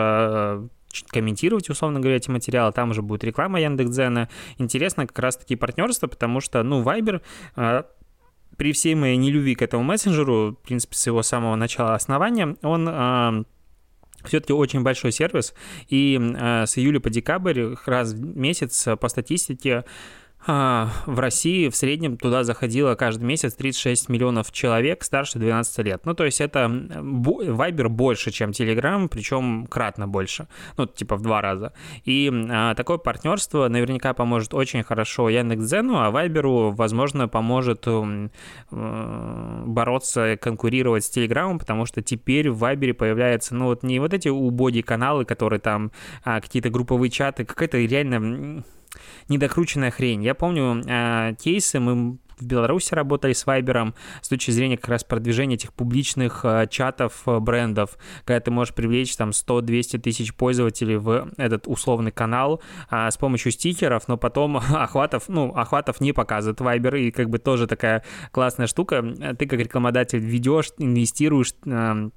комментировать, 1.08 1.68
условно 1.68 2.00
говоря, 2.00 2.16
эти 2.16 2.30
материалы, 2.30 2.72
там 2.72 2.90
уже 2.90 3.02
будет 3.02 3.24
реклама 3.24 3.60
Яндекс.Дзена. 3.60 4.28
Интересно 4.58 5.06
как 5.06 5.18
раз-таки 5.18 5.56
партнерство, 5.56 6.06
потому 6.06 6.40
что, 6.40 6.62
ну, 6.62 6.82
Viber 6.82 7.20
при 8.56 8.72
всей 8.72 8.94
моей 8.94 9.16
нелюбви 9.16 9.54
к 9.54 9.62
этому 9.62 9.82
мессенджеру, 9.82 10.52
в 10.52 10.66
принципе, 10.66 10.94
с 10.96 11.06
его 11.06 11.22
самого 11.22 11.56
начала 11.56 11.94
основания, 11.94 12.56
он 12.62 12.88
э, 12.88 13.44
все-таки 14.24 14.52
очень 14.52 14.82
большой 14.82 15.12
сервис, 15.12 15.54
и 15.88 16.18
э, 16.18 16.66
с 16.66 16.78
июля 16.78 17.00
по 17.00 17.10
декабрь 17.10 17.74
раз 17.86 18.12
в 18.12 18.36
месяц 18.36 18.88
по 19.00 19.08
статистике 19.08 19.72
а, 19.72 19.84
в 20.46 21.18
России 21.18 21.68
в 21.68 21.76
среднем 21.76 22.16
туда 22.16 22.44
заходило 22.44 22.94
каждый 22.94 23.24
месяц 23.24 23.54
36 23.54 24.08
миллионов 24.08 24.52
человек 24.52 25.02
старше 25.02 25.38
12 25.38 25.78
лет. 25.78 26.02
Ну, 26.04 26.14
то 26.14 26.24
есть 26.24 26.40
это 26.40 26.66
Viber 26.66 27.88
больше, 27.88 28.30
чем 28.30 28.50
Telegram, 28.50 29.08
причем 29.08 29.66
кратно 29.66 30.06
больше. 30.06 30.46
Ну, 30.76 30.86
типа 30.86 31.16
в 31.16 31.22
два 31.22 31.40
раза. 31.40 31.72
И 32.04 32.30
а, 32.50 32.74
такое 32.74 32.98
партнерство 32.98 33.68
наверняка 33.68 34.14
поможет 34.14 34.54
очень 34.54 34.82
хорошо 34.82 35.28
Яндекс.Дзену, 35.28 35.98
а 35.98 36.10
Viber, 36.10 36.72
возможно, 36.74 37.28
поможет 37.28 37.84
э, 37.86 38.28
бороться, 38.70 40.36
конкурировать 40.40 41.04
с 41.04 41.16
Telegram, 41.16 41.58
потому 41.58 41.86
что 41.86 42.02
теперь 42.02 42.50
в 42.50 42.62
Viber 42.62 42.94
появляются, 42.94 43.54
ну, 43.54 43.66
вот 43.66 43.82
не 43.82 43.98
вот 43.98 44.14
эти 44.14 44.28
убогие 44.28 44.82
каналы, 44.82 45.24
которые 45.24 45.60
там 45.60 45.90
а, 46.24 46.40
какие-то 46.40 46.70
групповые 46.70 47.10
чаты, 47.10 47.44
какая-то 47.44 47.78
реально 47.78 48.64
недокрученная 49.28 49.90
хрень. 49.90 50.22
Я 50.22 50.34
помню 50.34 50.82
э, 50.86 51.34
кейсы, 51.38 51.80
мы 51.80 52.18
в 52.38 52.44
Беларуси 52.44 52.94
работали 52.94 53.32
с 53.32 53.46
Вайбером 53.46 53.94
с 54.20 54.28
точки 54.28 54.50
зрения 54.50 54.76
как 54.76 54.88
раз 54.88 55.04
продвижения 55.04 55.54
этих 55.54 55.72
публичных 55.72 56.44
э, 56.44 56.66
чатов 56.70 57.22
э, 57.26 57.38
брендов, 57.38 57.96
когда 58.24 58.40
ты 58.40 58.50
можешь 58.50 58.74
привлечь 58.74 59.16
там 59.16 59.30
100-200 59.30 59.98
тысяч 59.98 60.34
пользователей 60.34 60.96
в 60.96 61.30
этот 61.36 61.66
условный 61.66 62.12
канал 62.12 62.60
э, 62.90 63.10
с 63.10 63.16
помощью 63.16 63.52
стикеров, 63.52 64.08
но 64.08 64.16
потом 64.16 64.56
охватов, 64.74 65.24
ну, 65.28 65.50
охватов 65.54 66.00
не 66.00 66.12
показывает 66.12 66.60
Вайбер, 66.60 66.96
и 66.96 67.10
как 67.10 67.30
бы 67.30 67.38
тоже 67.38 67.66
такая 67.66 68.04
классная 68.30 68.66
штука. 68.66 69.02
Ты 69.38 69.46
как 69.46 69.60
рекламодатель 69.60 70.18
ведешь, 70.18 70.70
инвестируешь 70.78 71.54
э, 71.64 72.10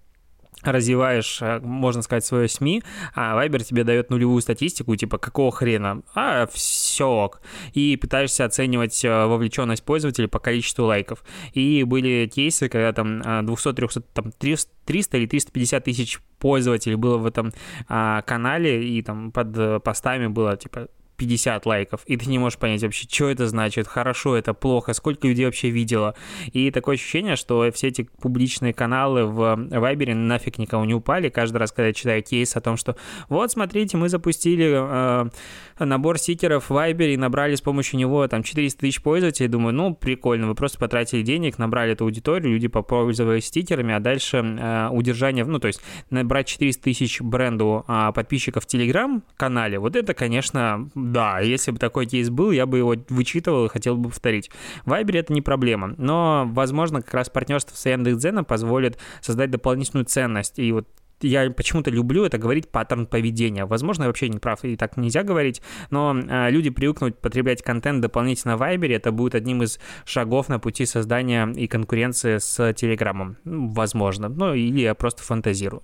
развиваешь, 0.64 1.40
э, 1.42 1.60
можно 1.60 2.02
сказать, 2.02 2.26
свое 2.26 2.48
СМИ, 2.48 2.84
а 3.16 3.36
Viber 3.36 3.64
тебе 3.64 3.84
дает 3.84 4.10
нулевую 4.10 4.42
статистику, 4.42 4.96
типа, 4.96 5.18
какого 5.18 5.52
хрена? 5.52 6.02
А, 6.14 6.48
все 6.48 7.08
ок. 7.08 7.42
И 7.74 7.96
пытаешься 7.98 8.46
оценивать 8.46 9.04
э, 9.06 9.26
вовлеченность 9.26 9.84
пользователей 9.84 10.28
по 10.28 10.40
количеству 10.40 10.86
лайков. 10.86 11.24
И 11.54 11.84
были 11.84 12.30
кейсы, 12.34 12.70
когда 12.70 12.92
там 12.94 13.22
200-300, 13.22 14.00
э, 14.00 14.04
там 14.14 14.32
300 14.32 15.18
или 15.18 15.26
350 15.28 15.84
тысяч 15.84 16.20
пользователей 16.40 16.96
было 16.96 17.18
в 17.18 17.26
этом 17.26 17.52
а, 17.88 18.22
канале, 18.22 18.88
и 18.88 19.02
там 19.02 19.32
под 19.32 19.84
постами 19.84 20.28
было, 20.28 20.56
типа, 20.58 20.88
50 21.20 21.66
лайков, 21.66 22.02
и 22.06 22.18
ты 22.18 22.28
не 22.30 22.40
можешь 22.40 22.58
понять 22.58 22.82
вообще, 22.82 23.08
что 23.08 23.30
это 23.30 23.48
значит, 23.48 23.88
хорошо 23.88 24.36
это, 24.36 24.54
плохо, 24.54 24.94
сколько 24.94 25.28
людей 25.28 25.46
вообще 25.46 25.70
видело. 25.70 26.16
И 26.54 26.72
такое 26.72 26.96
ощущение, 26.96 27.36
что 27.36 27.70
все 27.72 27.90
эти 27.90 28.10
публичные 28.22 28.74
каналы 28.74 29.26
в 29.26 29.56
Вайбере 29.70 30.16
нафиг 30.16 30.58
никого 30.58 30.86
не 30.86 30.94
упали. 30.94 31.30
Каждый 31.30 31.58
раз, 31.58 31.72
когда 31.72 31.88
я 31.88 31.94
читаю 31.94 32.24
кейс 32.24 32.56
о 32.56 32.62
том, 32.62 32.78
что 32.78 32.96
вот, 33.28 33.52
смотрите, 33.52 33.98
мы 33.98 34.10
запустили 34.10 34.72
э, 34.74 35.30
набор 35.86 36.18
стикеров 36.18 36.66
в 36.66 36.74
Вайбере 36.74 37.14
и 37.16 37.18
набрали 37.18 37.56
с 37.56 37.62
помощью 37.62 38.00
него 38.00 38.28
там 38.28 38.44
400 38.44 38.80
тысяч 38.80 39.02
пользователей, 39.02 39.50
думаю, 39.50 39.74
ну, 39.74 39.94
прикольно, 39.94 40.48
вы 40.48 40.56
просто 40.56 40.80
потратили 40.80 41.22
денег, 41.22 41.58
набрали 41.58 41.94
эту 41.94 42.06
аудиторию, 42.06 42.54
люди 42.54 42.68
попользовались 42.68 43.46
стикерами, 43.46 43.94
а 43.94 44.00
дальше 44.00 44.38
э, 44.38 44.88
удержание, 44.90 45.44
ну, 45.44 45.60
то 45.60 45.68
есть 45.68 45.82
набрать 46.10 46.48
400 46.48 46.82
тысяч 46.82 47.22
бренду 47.22 47.84
э, 47.88 48.12
подписчиков 48.16 48.64
в 48.64 48.68
Телеграм-канале, 48.68 49.80
вот 49.80 49.96
это, 49.96 50.14
конечно, 50.14 50.90
да, 51.12 51.40
если 51.40 51.72
бы 51.72 51.78
такой 51.78 52.06
кейс 52.06 52.30
был, 52.30 52.52
я 52.52 52.66
бы 52.66 52.78
его 52.78 52.96
вычитывал 53.10 53.66
и 53.66 53.70
хотел 53.70 53.98
бы 53.98 54.10
повторить. 54.10 54.50
В 54.86 54.92
Viber 54.92 55.18
это 55.18 55.34
не 55.34 55.42
проблема, 55.42 55.94
но, 55.98 56.48
возможно, 56.52 57.02
как 57.02 57.14
раз 57.14 57.30
партнерство 57.30 57.76
с 57.76 57.86
Яндекс.Дзеном 57.86 58.46
позволит 58.46 58.98
создать 59.22 59.52
дополнительную 59.52 60.06
ценность. 60.06 60.60
И 60.60 60.72
вот 60.72 60.88
я 61.22 61.50
почему-то 61.50 61.92
люблю 61.92 62.24
это 62.24 62.38
говорить 62.38 62.70
паттерн 62.70 63.06
поведения. 63.06 63.66
Возможно, 63.66 64.04
я 64.04 64.08
вообще 64.08 64.30
не 64.30 64.40
прав, 64.40 64.64
и 64.64 64.76
так 64.78 64.98
нельзя 64.98 65.24
говорить, 65.24 65.62
но 65.90 66.18
э, 66.18 66.50
люди 66.50 66.70
привыкнут 66.70 67.20
потреблять 67.20 67.62
контент 67.62 68.02
дополнительно 68.02 68.58
в 68.58 68.62
Viber, 68.62 68.94
это 68.94 69.12
будет 69.12 69.36
одним 69.36 69.64
из 69.64 69.80
шагов 70.06 70.50
на 70.50 70.60
пути 70.60 70.86
создания 70.86 71.48
и 71.48 71.68
конкуренции 71.68 72.38
с 72.38 72.74
Телеграмом. 72.74 73.38
Возможно. 73.44 74.30
Ну, 74.30 74.54
или 74.54 74.82
я 74.82 74.96
просто 74.96 75.24
фантазирую. 75.24 75.84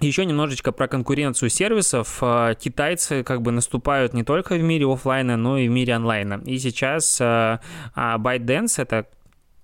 Еще 0.00 0.24
немножечко 0.24 0.72
про 0.72 0.88
конкуренцию 0.88 1.50
сервисов. 1.50 2.18
А, 2.20 2.54
китайцы 2.54 3.22
как 3.22 3.42
бы 3.42 3.52
наступают 3.52 4.12
не 4.12 4.24
только 4.24 4.54
в 4.54 4.62
мире 4.62 4.86
офлайна, 4.86 5.36
но 5.36 5.56
и 5.56 5.68
в 5.68 5.70
мире 5.70 5.94
онлайна. 5.94 6.42
И 6.44 6.58
сейчас 6.58 7.18
а, 7.20 7.60
а, 7.94 8.18
ByteDance, 8.18 8.82
это 8.82 9.06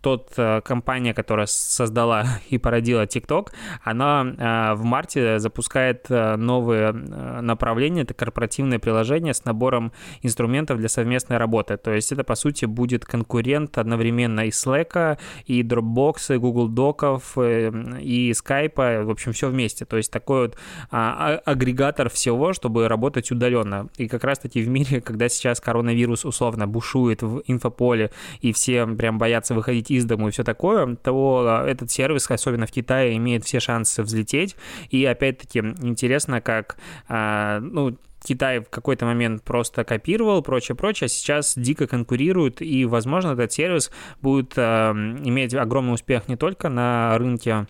тот 0.00 0.32
э, 0.36 0.60
компания, 0.62 1.14
которая 1.14 1.46
создала 1.46 2.24
и 2.48 2.58
породила 2.58 3.04
TikTok, 3.04 3.48
она 3.82 4.22
э, 4.22 4.74
в 4.74 4.84
марте 4.84 5.38
запускает 5.38 6.06
э, 6.08 6.36
новые 6.36 6.92
направления, 6.92 8.02
это 8.02 8.14
корпоративное 8.14 8.78
приложение 8.78 9.34
с 9.34 9.44
набором 9.44 9.92
инструментов 10.22 10.78
для 10.78 10.88
совместной 10.88 11.36
работы. 11.36 11.76
То 11.76 11.92
есть 11.92 12.12
это, 12.12 12.24
по 12.24 12.34
сути, 12.34 12.64
будет 12.64 13.04
конкурент 13.04 13.78
одновременно 13.78 14.46
и 14.46 14.50
Slack, 14.50 15.18
и 15.46 15.62
Dropbox, 15.62 16.34
и 16.34 16.38
Google 16.38 16.68
Доков, 16.68 17.36
и 17.36 18.32
Skype, 18.32 19.04
в 19.04 19.10
общем, 19.10 19.32
все 19.32 19.48
вместе. 19.48 19.84
То 19.84 19.96
есть 19.96 20.10
такой 20.10 20.46
вот 20.46 20.58
а, 20.90 21.40
а, 21.44 21.50
агрегатор 21.50 22.08
всего, 22.08 22.52
чтобы 22.52 22.88
работать 22.88 23.30
удаленно. 23.30 23.88
И 23.96 24.08
как 24.08 24.24
раз-таки 24.24 24.62
в 24.62 24.68
мире, 24.68 25.00
когда 25.10 25.28
сейчас 25.28 25.60
коронавирус 25.60 26.24
условно 26.24 26.66
бушует 26.66 27.22
в 27.22 27.42
инфополе, 27.46 28.10
и 28.40 28.52
все 28.52 28.86
прям 28.86 29.18
боятся 29.18 29.54
выходить 29.54 29.89
из 29.90 30.04
дому 30.04 30.28
и 30.28 30.30
все 30.30 30.44
такое, 30.44 30.96
то 30.96 31.44
а, 31.46 31.66
этот 31.66 31.90
сервис, 31.90 32.30
особенно 32.30 32.66
в 32.66 32.72
Китае, 32.72 33.16
имеет 33.16 33.44
все 33.44 33.60
шансы 33.60 34.02
взлететь. 34.02 34.56
И 34.90 35.04
опять-таки 35.04 35.58
интересно, 35.58 36.40
как, 36.40 36.76
а, 37.08 37.60
ну, 37.60 37.96
Китай 38.22 38.60
в 38.60 38.68
какой-то 38.68 39.06
момент 39.06 39.42
просто 39.42 39.84
копировал, 39.84 40.42
прочее, 40.42 40.76
прочее, 40.76 41.06
а 41.06 41.08
сейчас 41.08 41.54
дико 41.56 41.86
конкурирует, 41.86 42.60
и, 42.60 42.84
возможно, 42.84 43.32
этот 43.32 43.52
сервис 43.52 43.90
будет 44.20 44.52
э, 44.56 44.60
иметь 45.24 45.54
огромный 45.54 45.94
успех 45.94 46.28
не 46.28 46.36
только 46.36 46.68
на 46.68 47.16
рынке 47.16 47.66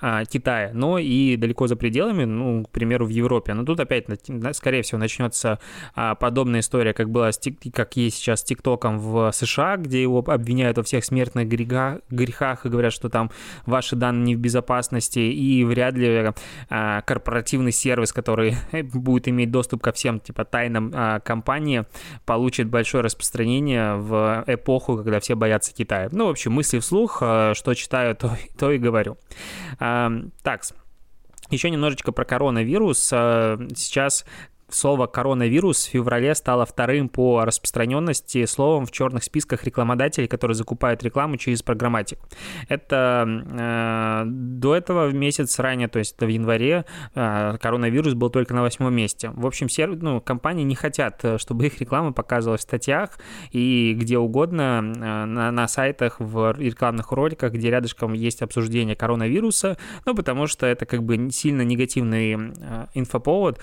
а, 0.00 0.24
Китая, 0.24 0.70
но 0.74 0.98
и 0.98 1.36
далеко 1.36 1.66
за 1.66 1.76
пределами, 1.76 2.24
ну, 2.24 2.64
к 2.64 2.70
примеру, 2.70 3.06
в 3.06 3.10
Европе. 3.10 3.54
Но 3.54 3.64
тут 3.64 3.80
опять, 3.80 4.06
скорее 4.52 4.82
всего, 4.82 4.98
начнется 4.98 5.58
а, 5.94 6.14
подобная 6.14 6.60
история, 6.60 6.92
как 6.92 7.10
была, 7.10 7.30
как 7.72 7.96
есть 7.96 8.16
сейчас 8.16 8.40
с 8.40 8.44
ТикТоком 8.44 8.98
в 8.98 9.32
США, 9.32 9.76
где 9.76 10.02
его 10.02 10.24
обвиняют 10.26 10.76
во 10.76 10.82
всех 10.82 11.04
смертных 11.04 11.48
грехах, 11.48 12.00
грехах 12.10 12.66
и 12.66 12.68
говорят, 12.68 12.92
что 12.92 13.08
там 13.08 13.30
ваши 13.66 13.96
данные 13.96 14.22
не 14.22 14.36
в 14.36 14.38
безопасности, 14.38 15.18
и 15.18 15.64
вряд 15.64 15.94
ли 15.94 16.32
а, 16.68 17.00
корпоративный 17.02 17.72
сервис, 17.72 18.12
который 18.12 18.56
будет 18.94 19.28
иметь 19.28 19.50
доступ 19.50 19.82
ко 19.82 19.92
всем, 19.92 20.20
типа, 20.20 20.44
тайнам 20.44 20.92
компании, 21.24 21.84
получит 22.24 22.68
большое 22.68 23.02
распространение 23.02 23.96
в 23.96 24.44
эпоху, 24.46 24.96
когда 24.96 25.20
все 25.20 25.34
боятся 25.34 25.74
Китая. 25.74 26.08
Ну, 26.12 26.26
в 26.26 26.30
общем, 26.30 26.52
мысли 26.52 26.78
вслух, 26.78 27.16
что 27.16 27.74
читаю, 27.74 28.16
то, 28.16 28.36
то 28.58 28.70
и 28.70 28.78
говорю. 28.78 29.16
Так, 29.78 30.62
еще 31.50 31.70
немножечко 31.70 32.12
про 32.12 32.24
коронавирус. 32.24 33.00
Сейчас 33.00 34.24
слово 34.74 35.06
коронавирус 35.06 35.86
в 35.86 35.90
феврале 35.90 36.34
стало 36.34 36.66
вторым 36.66 37.08
по 37.08 37.44
распространенности 37.44 38.44
словом 38.46 38.86
в 38.86 38.90
черных 38.90 39.24
списках 39.24 39.64
рекламодателей, 39.64 40.28
которые 40.28 40.54
закупают 40.54 41.02
рекламу 41.02 41.36
через 41.36 41.62
программатик. 41.62 42.18
Это 42.68 43.26
э, 43.26 44.24
до 44.26 44.74
этого 44.74 45.10
месяц 45.10 45.58
ранее, 45.58 45.88
то 45.88 45.98
есть 45.98 46.20
в 46.20 46.26
январе, 46.26 46.84
э, 47.14 47.56
коронавирус 47.60 48.14
был 48.14 48.30
только 48.30 48.54
на 48.54 48.62
восьмом 48.62 48.94
месте. 48.94 49.30
В 49.34 49.46
общем, 49.46 49.68
все, 49.68 49.86
ну, 49.86 50.20
компании 50.20 50.64
не 50.64 50.74
хотят, 50.74 51.24
чтобы 51.36 51.66
их 51.66 51.80
реклама 51.80 52.12
показывалась 52.12 52.60
в 52.60 52.64
статьях 52.64 53.18
и 53.50 53.96
где 53.98 54.18
угодно 54.18 54.80
э, 54.82 55.24
на, 55.24 55.50
на 55.50 55.68
сайтах, 55.68 56.16
в 56.18 56.52
рекламных 56.58 57.12
роликах, 57.12 57.52
где 57.52 57.70
рядышком 57.70 58.12
есть 58.12 58.42
обсуждение 58.42 58.96
коронавируса, 58.96 59.76
ну, 60.04 60.14
потому 60.14 60.46
что 60.46 60.66
это 60.66 60.86
как 60.86 61.02
бы 61.02 61.30
сильно 61.30 61.62
негативный 61.62 62.34
э, 62.34 62.86
инфоповод, 62.94 63.58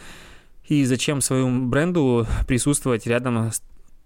и 0.70 0.86
зачем 0.86 1.20
своему 1.22 1.68
бренду 1.68 2.26
присутствовать 2.48 3.08
рядом 3.08 3.52
с, 3.52 3.62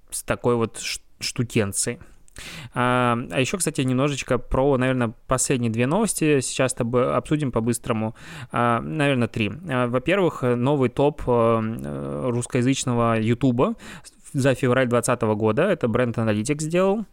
с 0.10 0.24
такой 0.24 0.56
вот 0.56 0.82
штукенцией. 1.20 2.00
А, 2.74 3.18
а 3.32 3.40
еще, 3.40 3.58
кстати, 3.58 3.82
немножечко 3.82 4.38
про, 4.38 4.78
наверное, 4.78 5.14
последние 5.28 5.72
две 5.72 5.86
новости. 5.86 6.40
Сейчас 6.40 6.72
с 6.72 6.76
тобой 6.76 7.14
обсудим 7.16 7.52
по-быстрому. 7.52 8.16
А, 8.52 8.82
наверное, 8.82 9.28
три. 9.28 9.52
А, 9.70 9.88
во-первых, 9.88 10.42
новый 10.42 10.90
топ 10.90 11.22
э, 11.28 12.30
русскоязычного 12.30 13.20
Ютуба 13.20 13.76
за 14.32 14.56
февраль 14.56 14.88
2020 14.88 15.22
года. 15.38 15.64
Это 15.64 15.88
бренд 15.88 16.18
Analytics 16.18 16.62
сделал 16.62 17.06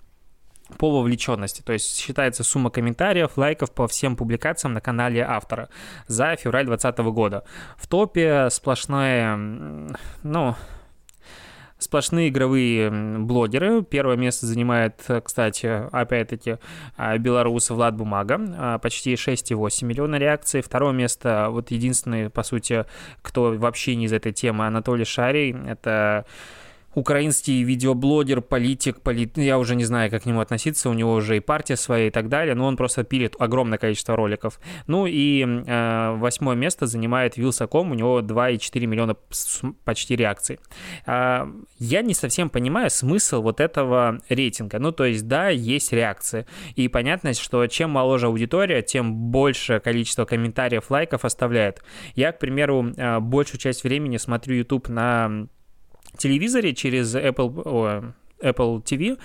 по 0.78 0.90
вовлеченности, 0.90 1.62
то 1.62 1.72
есть 1.72 1.98
считается 1.98 2.44
сумма 2.44 2.70
комментариев, 2.70 3.36
лайков 3.36 3.72
по 3.72 3.86
всем 3.88 4.16
публикациям 4.16 4.74
на 4.74 4.80
канале 4.80 5.22
автора 5.22 5.68
за 6.06 6.36
февраль 6.36 6.66
2020 6.66 6.98
года. 7.12 7.44
В 7.76 7.86
топе 7.86 8.48
сплошная, 8.50 9.36
ну, 10.22 10.54
сплошные 11.82 12.28
игровые 12.28 12.90
блогеры. 12.90 13.82
Первое 13.82 14.16
место 14.16 14.46
занимает, 14.46 15.06
кстати, 15.24 15.88
опять-таки, 15.90 16.58
а, 16.96 17.16
белорус 17.18 17.70
Влад 17.70 17.96
Бумага, 17.96 18.38
а, 18.38 18.78
почти 18.78 19.16
6,8 19.16 19.84
миллиона 19.86 20.16
реакций. 20.16 20.62
Второе 20.62 20.92
место, 20.92 21.48
вот 21.50 21.70
единственный, 21.70 22.30
по 22.30 22.42
сути, 22.42 22.84
кто 23.22 23.52
вообще 23.52 23.96
не 23.96 24.06
из 24.06 24.12
этой 24.12 24.32
темы, 24.32 24.66
Анатолий 24.66 25.04
Шарий, 25.04 25.56
это 25.66 26.26
украинский 26.94 27.62
видеоблогер, 27.62 28.40
политик, 28.40 29.00
полит... 29.00 29.38
я 29.38 29.58
уже 29.58 29.76
не 29.76 29.84
знаю, 29.84 30.10
как 30.10 30.22
к 30.22 30.26
нему 30.26 30.40
относиться, 30.40 30.90
у 30.90 30.92
него 30.92 31.14
уже 31.14 31.36
и 31.36 31.40
партия 31.40 31.76
своя 31.76 32.08
и 32.08 32.10
так 32.10 32.28
далее, 32.28 32.54
но 32.54 32.66
он 32.66 32.76
просто 32.76 33.04
пилит 33.04 33.36
огромное 33.38 33.78
количество 33.78 34.16
роликов. 34.16 34.60
Ну 34.86 35.06
и 35.06 35.44
э, 35.44 36.14
восьмое 36.16 36.56
место 36.56 36.86
занимает 36.86 37.36
Вилсаком, 37.36 37.92
у 37.92 37.94
него 37.94 38.20
2,4 38.20 38.86
миллиона 38.86 39.16
почти 39.84 40.16
реакций. 40.16 40.58
Э, 41.06 41.46
я 41.78 42.02
не 42.02 42.14
совсем 42.14 42.50
понимаю 42.50 42.90
смысл 42.90 43.42
вот 43.42 43.60
этого 43.60 44.20
рейтинга. 44.28 44.78
Ну, 44.78 44.92
то 44.92 45.04
есть, 45.04 45.28
да, 45.28 45.48
есть 45.48 45.92
реакции. 45.92 46.46
И 46.74 46.88
понятно, 46.88 47.34
что 47.34 47.66
чем 47.68 47.90
моложе 47.90 48.26
аудитория, 48.26 48.82
тем 48.82 49.14
больше 49.14 49.80
количество 49.80 50.24
комментариев, 50.24 50.90
лайков 50.90 51.24
оставляет. 51.24 51.82
Я, 52.14 52.32
к 52.32 52.38
примеру, 52.40 52.92
э, 52.96 53.20
большую 53.20 53.60
часть 53.60 53.84
времени 53.84 54.16
смотрю 54.16 54.56
YouTube 54.56 54.88
на 54.88 55.46
телевизоре 56.16 56.74
через 56.74 57.14
Apple, 57.14 57.62
о, 57.64 58.12
Apple 58.42 58.82
TV, 58.82 59.18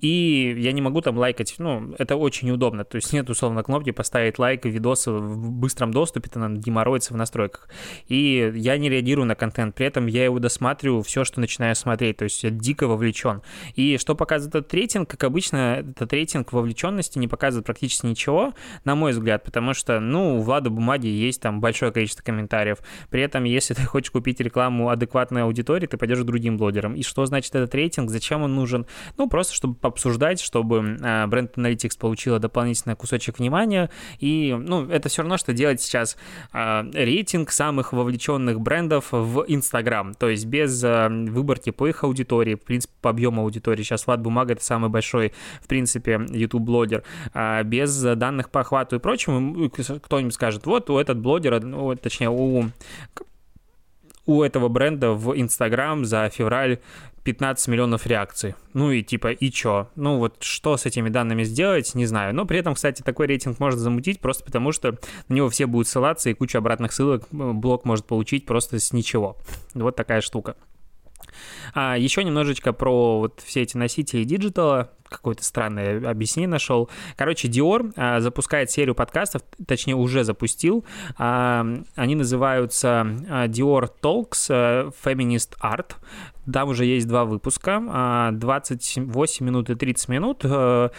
и 0.00 0.56
я 0.58 0.72
не 0.72 0.80
могу 0.80 1.00
там 1.00 1.16
лайкать, 1.18 1.54
ну, 1.58 1.94
это 1.98 2.16
очень 2.16 2.48
неудобно, 2.48 2.84
то 2.84 2.96
есть 2.96 3.12
нет 3.12 3.28
условно 3.30 3.62
кнопки 3.62 3.90
поставить 3.90 4.38
лайк 4.38 4.64
видосы 4.64 5.10
в 5.10 5.50
быстром 5.52 5.92
доступе, 5.92 6.28
это 6.28 6.38
надо 6.38 6.56
геморроиться 6.56 7.14
в 7.14 7.16
настройках, 7.16 7.68
и 8.06 8.52
я 8.54 8.76
не 8.78 8.88
реагирую 8.88 9.26
на 9.26 9.34
контент, 9.34 9.74
при 9.74 9.86
этом 9.86 10.06
я 10.06 10.24
его 10.24 10.38
досматриваю 10.38 11.02
все, 11.02 11.24
что 11.24 11.40
начинаю 11.40 11.74
смотреть, 11.74 12.18
то 12.18 12.24
есть 12.24 12.42
я 12.42 12.50
дико 12.50 12.86
вовлечен. 12.86 13.42
И 13.74 13.98
что 13.98 14.14
показывает 14.14 14.54
этот 14.54 14.74
рейтинг, 14.74 15.08
как 15.08 15.24
обычно, 15.24 15.84
этот 15.88 16.12
рейтинг 16.12 16.52
вовлеченности 16.52 17.18
не 17.18 17.28
показывает 17.28 17.66
практически 17.66 18.06
ничего, 18.06 18.54
на 18.84 18.94
мой 18.94 19.12
взгляд, 19.12 19.44
потому 19.44 19.74
что, 19.74 20.00
ну, 20.00 20.38
у 20.38 20.42
Влада 20.42 20.70
Бумаги 20.70 21.06
есть 21.06 21.40
там 21.40 21.60
большое 21.60 21.92
количество 21.92 22.22
комментариев, 22.22 22.78
при 23.10 23.22
этом, 23.22 23.44
если 23.44 23.74
ты 23.74 23.82
хочешь 23.84 24.10
купить 24.10 24.40
рекламу 24.40 24.90
адекватной 24.90 25.42
аудитории, 25.42 25.86
ты 25.86 25.96
пойдешь 25.96 26.18
к 26.18 26.24
другим 26.24 26.56
блогерам. 26.56 26.94
И 26.94 27.02
что 27.02 27.24
значит 27.26 27.54
этот 27.54 27.74
рейтинг, 27.74 28.10
зачем 28.10 28.42
он 28.42 28.54
нужен, 28.58 28.86
ну, 29.16 29.28
просто 29.28 29.54
чтобы 29.54 29.76
обсуждать, 29.82 30.40
чтобы 30.40 30.98
а, 31.02 31.26
бренд 31.26 31.56
Analytics 31.56 31.98
получила 31.98 32.38
дополнительный 32.38 32.96
кусочек 32.96 33.38
внимания, 33.38 33.90
и, 34.18 34.54
ну, 34.58 34.88
это 34.88 35.08
все 35.08 35.22
равно, 35.22 35.38
что 35.38 35.52
делать 35.52 35.80
сейчас 35.80 36.16
а, 36.52 36.84
рейтинг 36.92 37.50
самых 37.50 37.92
вовлеченных 37.92 38.60
брендов 38.60 39.06
в 39.12 39.44
Instagram, 39.46 40.14
то 40.14 40.28
есть 40.28 40.46
без 40.46 40.82
а, 40.84 41.08
выборки 41.08 41.70
по 41.70 41.86
их 41.86 42.04
аудитории, 42.04 42.54
в 42.54 42.62
принципе, 42.62 42.94
по 43.00 43.10
объему 43.10 43.42
аудитории. 43.42 43.82
Сейчас 43.82 44.06
Влад 44.06 44.20
Бумага— 44.20 44.52
это 44.54 44.64
самый 44.64 44.90
большой, 44.90 45.32
в 45.62 45.68
принципе, 45.68 46.20
YouTube-блогер. 46.28 47.04
Без 47.64 48.00
данных 48.02 48.50
по 48.50 48.60
охвату 48.60 48.96
и 48.96 48.98
прочему, 48.98 49.70
кто-нибудь 49.70 50.34
скажет, 50.34 50.66
вот 50.66 50.90
у 50.90 50.98
этот 50.98 51.18
блогера, 51.18 51.60
ну, 51.60 51.94
точнее, 51.96 52.30
у 52.30 52.70
у 54.28 54.42
этого 54.42 54.68
бренда 54.68 55.12
в 55.12 55.34
Инстаграм 55.40 56.04
за 56.04 56.28
февраль 56.28 56.80
15 57.28 57.68
миллионов 57.68 58.06
реакций. 58.06 58.54
Ну 58.72 58.90
и 58.90 59.02
типа, 59.02 59.32
и 59.32 59.50
чё? 59.50 59.90
Ну 59.96 60.16
вот 60.16 60.36
что 60.40 60.78
с 60.78 60.86
этими 60.86 61.10
данными 61.10 61.42
сделать, 61.42 61.94
не 61.94 62.06
знаю. 62.06 62.34
Но 62.34 62.46
при 62.46 62.58
этом, 62.58 62.74
кстати, 62.74 63.02
такой 63.02 63.26
рейтинг 63.26 63.60
может 63.60 63.78
замутить 63.78 64.20
просто 64.20 64.44
потому, 64.44 64.72
что 64.72 64.96
на 65.28 65.34
него 65.34 65.50
все 65.50 65.66
будут 65.66 65.88
ссылаться, 65.88 66.30
и 66.30 66.32
куча 66.34 66.56
обратных 66.56 66.90
ссылок 66.90 67.24
блог 67.30 67.84
может 67.84 68.06
получить 68.06 68.46
просто 68.46 68.78
с 68.78 68.94
ничего. 68.94 69.36
Вот 69.74 69.94
такая 69.94 70.22
штука. 70.22 70.56
А 71.74 71.98
еще 71.98 72.24
немножечко 72.24 72.72
про 72.72 73.18
вот 73.18 73.42
все 73.44 73.60
эти 73.60 73.76
носители 73.76 74.24
digital 74.24 74.82
а 74.82 74.90
какое-то 75.08 75.44
странное 75.44 76.08
объяснение 76.08 76.48
нашел. 76.48 76.88
Короче, 77.16 77.48
Dior 77.48 77.92
а, 77.96 78.20
запускает 78.20 78.70
серию 78.70 78.94
подкастов, 78.94 79.42
точнее 79.66 79.94
уже 79.94 80.24
запустил. 80.24 80.84
А, 81.16 81.66
они 81.96 82.14
называются 82.14 83.06
а, 83.28 83.46
Dior 83.46 83.90
Talks 84.02 84.46
а, 84.50 84.90
Feminist 85.04 85.56
Art. 85.62 85.92
Там 86.50 86.70
уже 86.70 86.86
есть 86.86 87.06
два 87.06 87.24
выпуска, 87.24 88.30
28 88.32 89.44
минут 89.44 89.70
и 89.70 89.74
30 89.74 90.08
минут. 90.08 90.40
А, 90.44 90.90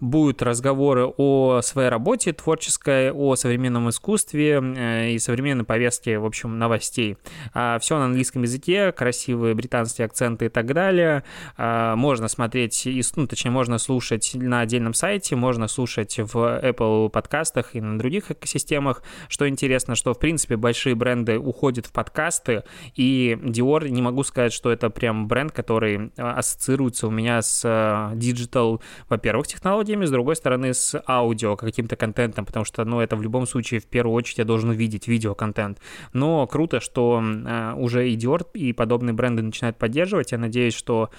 будут 0.00 0.42
разговоры 0.42 1.06
о 1.16 1.60
своей 1.62 1.88
работе 1.88 2.32
творческой, 2.32 3.10
о 3.10 3.34
современном 3.34 3.88
искусстве 3.88 4.62
э, 4.62 5.10
и 5.10 5.18
современной 5.18 5.64
повестке, 5.64 6.18
в 6.18 6.26
общем, 6.26 6.58
новостей. 6.58 7.16
А, 7.54 7.78
Все 7.78 7.98
на 7.98 8.04
английском 8.04 8.42
языке, 8.42 8.92
красивые 8.92 9.54
британские 9.54 10.04
акценты 10.04 10.46
и 10.46 10.48
так 10.48 10.72
далее. 10.72 11.24
Можно 11.56 12.28
смотреть, 12.28 12.86
ну, 13.16 13.26
точнее, 13.26 13.50
можно 13.58 13.78
слушать 13.78 14.30
на 14.34 14.60
отдельном 14.60 14.94
сайте, 14.94 15.34
можно 15.34 15.66
слушать 15.66 16.16
в 16.16 16.36
Apple 16.36 17.10
подкастах 17.10 17.74
и 17.74 17.80
на 17.80 17.98
других 17.98 18.30
экосистемах. 18.30 19.02
Что 19.28 19.48
интересно, 19.48 19.96
что, 19.96 20.14
в 20.14 20.20
принципе, 20.20 20.56
большие 20.56 20.94
бренды 20.94 21.40
уходят 21.40 21.86
в 21.86 21.92
подкасты, 21.92 22.62
и 22.94 23.36
Dior, 23.42 23.88
не 23.88 24.00
могу 24.00 24.22
сказать, 24.22 24.52
что 24.52 24.70
это 24.70 24.90
прям 24.90 25.26
бренд, 25.26 25.50
который 25.50 26.12
а, 26.16 26.34
ассоциируется 26.34 27.08
у 27.08 27.10
меня 27.10 27.42
с 27.42 28.12
digital, 28.14 28.80
во-первых, 29.08 29.48
технологиями, 29.48 30.04
с 30.04 30.10
другой 30.12 30.36
стороны, 30.36 30.72
с 30.72 31.02
аудио, 31.08 31.56
каким-то 31.56 31.96
контентом, 31.96 32.46
потому 32.46 32.64
что, 32.64 32.84
ну, 32.84 33.00
это 33.00 33.16
в 33.16 33.22
любом 33.22 33.44
случае, 33.44 33.80
в 33.80 33.86
первую 33.86 34.14
очередь, 34.14 34.38
я 34.38 34.44
должен 34.44 34.70
увидеть 34.70 35.08
видеоконтент. 35.08 35.80
Но 36.12 36.46
круто, 36.46 36.78
что 36.78 37.20
а, 37.20 37.74
уже 37.74 38.08
и 38.08 38.16
Dior, 38.16 38.46
и 38.54 38.72
подобные 38.72 39.14
бренды 39.14 39.42
начинают 39.42 39.78
поддерживать. 39.78 40.30
Я 40.30 40.38
надеюсь, 40.38 40.74
что 40.74 41.10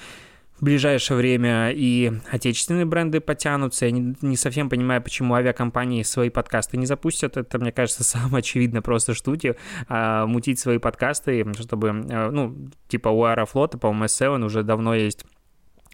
в 0.59 0.63
ближайшее 0.63 1.17
время 1.17 1.71
и 1.71 2.11
отечественные 2.31 2.85
бренды 2.85 3.21
потянутся. 3.21 3.85
Я 3.85 3.91
не, 3.91 4.15
не 4.21 4.35
совсем 4.35 4.69
понимаю, 4.69 5.01
почему 5.01 5.33
авиакомпании 5.35 6.03
свои 6.03 6.29
подкасты 6.29 6.77
не 6.77 6.85
запустят. 6.85 7.37
Это, 7.37 7.59
мне 7.59 7.71
кажется, 7.71 8.03
самое 8.03 8.39
очевидное 8.39 8.81
просто 8.81 9.13
штуки. 9.13 9.55
А, 9.87 10.25
мутить 10.25 10.59
свои 10.59 10.77
подкасты, 10.77 11.45
чтобы, 11.59 11.89
а, 11.89 12.29
ну, 12.31 12.55
типа 12.87 13.09
у 13.09 13.23
Аэрофлота, 13.23 13.77
по-моему, 13.77 14.05
S7 14.05 14.43
уже 14.45 14.63
давно 14.63 14.95
есть 14.95 15.25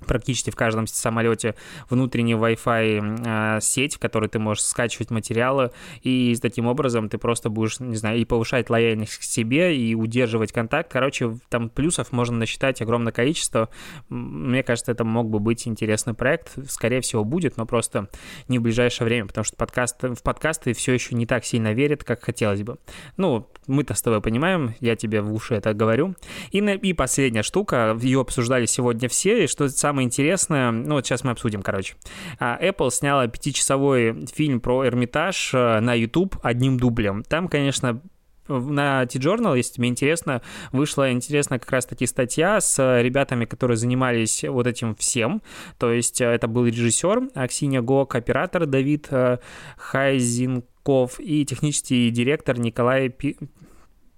практически 0.06 0.50
в 0.50 0.56
каждом 0.56 0.88
самолете 0.88 1.56
внутренняя 1.90 2.38
Wi-Fi 2.38 3.58
э, 3.58 3.62
сеть, 3.62 3.96
в 3.96 4.00
которой 4.00 4.30
ты 4.30 4.40
можешь 4.40 4.64
скачивать 4.64 5.10
материалы, 5.12 5.72
и 6.02 6.36
таким 6.42 6.68
образом 6.68 7.10
ты 7.10 7.18
просто 7.18 7.50
будешь, 7.50 7.80
не 7.80 7.96
знаю, 7.96 8.20
и 8.20 8.26
повышать 8.26 8.70
лояльность 8.70 9.18
к 9.18 9.24
себе, 9.24 9.76
и 9.78 9.96
удерживать 9.96 10.52
контакт. 10.52 10.92
Короче, 10.92 11.38
там 11.50 11.70
плюсов 11.70 12.12
можно 12.12 12.38
насчитать 12.38 12.82
огромное 12.82 13.14
количество. 13.14 13.70
Мне 14.10 14.64
кажется, 14.64 14.92
это 14.92 15.06
мог 15.06 15.30
бы 15.30 15.40
быть 15.40 15.68
интересный 15.68 16.14
проект. 16.14 16.54
Скорее 16.70 17.02
всего, 17.02 17.24
будет, 17.24 17.58
но 17.58 17.66
просто 17.66 18.10
не 18.48 18.60
в 18.60 18.62
ближайшее 18.62 19.06
время, 19.06 19.28
потому 19.28 19.46
что 19.46 19.56
подкаст, 19.56 20.04
в 20.04 20.22
подкасты 20.22 20.74
все 20.74 20.94
еще 20.94 21.16
не 21.16 21.26
так 21.26 21.46
сильно 21.46 21.74
верят, 21.74 22.04
как 22.04 22.24
хотелось 22.24 22.64
бы. 22.64 22.78
Ну, 23.18 23.48
мы-то 23.68 23.94
с 23.94 24.02
тобой 24.02 24.22
понимаем, 24.22 24.76
я 24.80 24.96
тебе 24.96 25.22
в 25.22 25.34
уши 25.34 25.56
это 25.56 25.74
говорю. 25.74 26.16
И, 26.52 26.60
и 26.60 26.94
последняя 26.94 27.44
штука, 27.44 27.98
ее 28.02 28.22
обсуждали 28.22 28.66
сегодня 28.66 29.08
все, 29.10 29.44
и 29.44 29.48
что 29.48 29.70
самое 29.70 29.95
интересное, 30.04 30.72
ну 30.72 30.96
вот 30.96 31.06
сейчас 31.06 31.24
мы 31.24 31.32
обсудим, 31.32 31.62
короче. 31.62 31.96
А, 32.40 32.58
Apple 32.62 32.92
сняла 32.92 33.28
пятичасовой 33.28 34.26
фильм 34.28 34.60
про 34.60 34.86
Эрмитаж 34.86 35.54
э, 35.54 35.80
на 35.80 35.94
YouTube 35.94 36.38
одним 36.44 36.78
дублем. 36.78 37.24
Там, 37.24 37.48
конечно, 37.48 38.02
на 38.48 39.06
T-Journal, 39.06 39.58
если 39.58 39.74
тебе 39.74 39.88
интересно, 39.88 40.42
вышла 40.72 41.12
интересная 41.12 41.60
как 41.60 41.72
раз-таки 41.72 42.06
статья 42.06 42.62
с 42.62 43.02
ребятами, 43.02 43.46
которые 43.46 43.78
занимались 43.78 44.44
вот 44.44 44.68
этим 44.68 44.96
всем. 44.96 45.42
То 45.78 45.92
есть 45.92 46.22
э, 46.22 46.26
это 46.26 46.48
был 46.48 46.66
режиссер 46.66 47.30
Аксинья 47.34 47.82
Гок, 47.82 48.16
оператор 48.16 48.66
Давид 48.66 49.08
э, 49.10 49.40
Хайзенков 49.78 51.20
и 51.20 51.46
технический 51.46 52.10
директор 52.10 52.60
Николай 52.60 53.14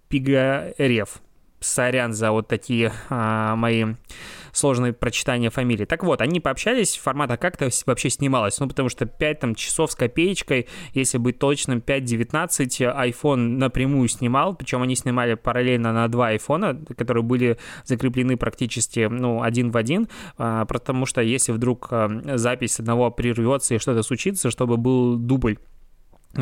Пигарев. 0.09 1.21
Сорян 1.59 2.13
за 2.13 2.31
вот 2.31 2.47
такие 2.47 2.93
а, 3.09 3.55
мои 3.55 3.85
сложное 4.57 4.93
прочитание 4.93 5.49
фамилии. 5.49 5.85
Так 5.85 6.03
вот, 6.03 6.21
они 6.21 6.39
пообщались, 6.39 6.97
формат, 6.97 7.31
а 7.31 7.37
как 7.37 7.55
это 7.55 7.69
вообще 7.85 8.09
снималось? 8.09 8.59
Ну, 8.59 8.67
потому 8.67 8.89
что 8.89 9.05
5 9.05 9.39
там, 9.39 9.55
часов 9.55 9.91
с 9.91 9.95
копеечкой, 9.95 10.67
если 10.93 11.17
быть 11.17 11.39
точным, 11.39 11.79
5.19 11.79 13.11
iPhone 13.11 13.57
напрямую 13.57 14.07
снимал, 14.07 14.55
причем 14.55 14.81
они 14.81 14.95
снимали 14.95 15.35
параллельно 15.35 15.93
на 15.93 16.07
два 16.07 16.29
айфона, 16.29 16.79
которые 16.97 17.23
были 17.23 17.57
закреплены 17.85 18.37
практически, 18.37 19.07
ну, 19.09 19.43
один 19.43 19.71
в 19.71 19.77
один, 19.77 20.09
а, 20.37 20.65
потому 20.65 21.05
что 21.05 21.21
если 21.21 21.51
вдруг 21.51 21.87
а, 21.91 22.09
запись 22.35 22.79
одного 22.79 23.11
прервется 23.11 23.75
и 23.75 23.77
что-то 23.77 24.03
случится, 24.03 24.49
чтобы 24.49 24.77
был 24.77 25.17
дубль 25.17 25.57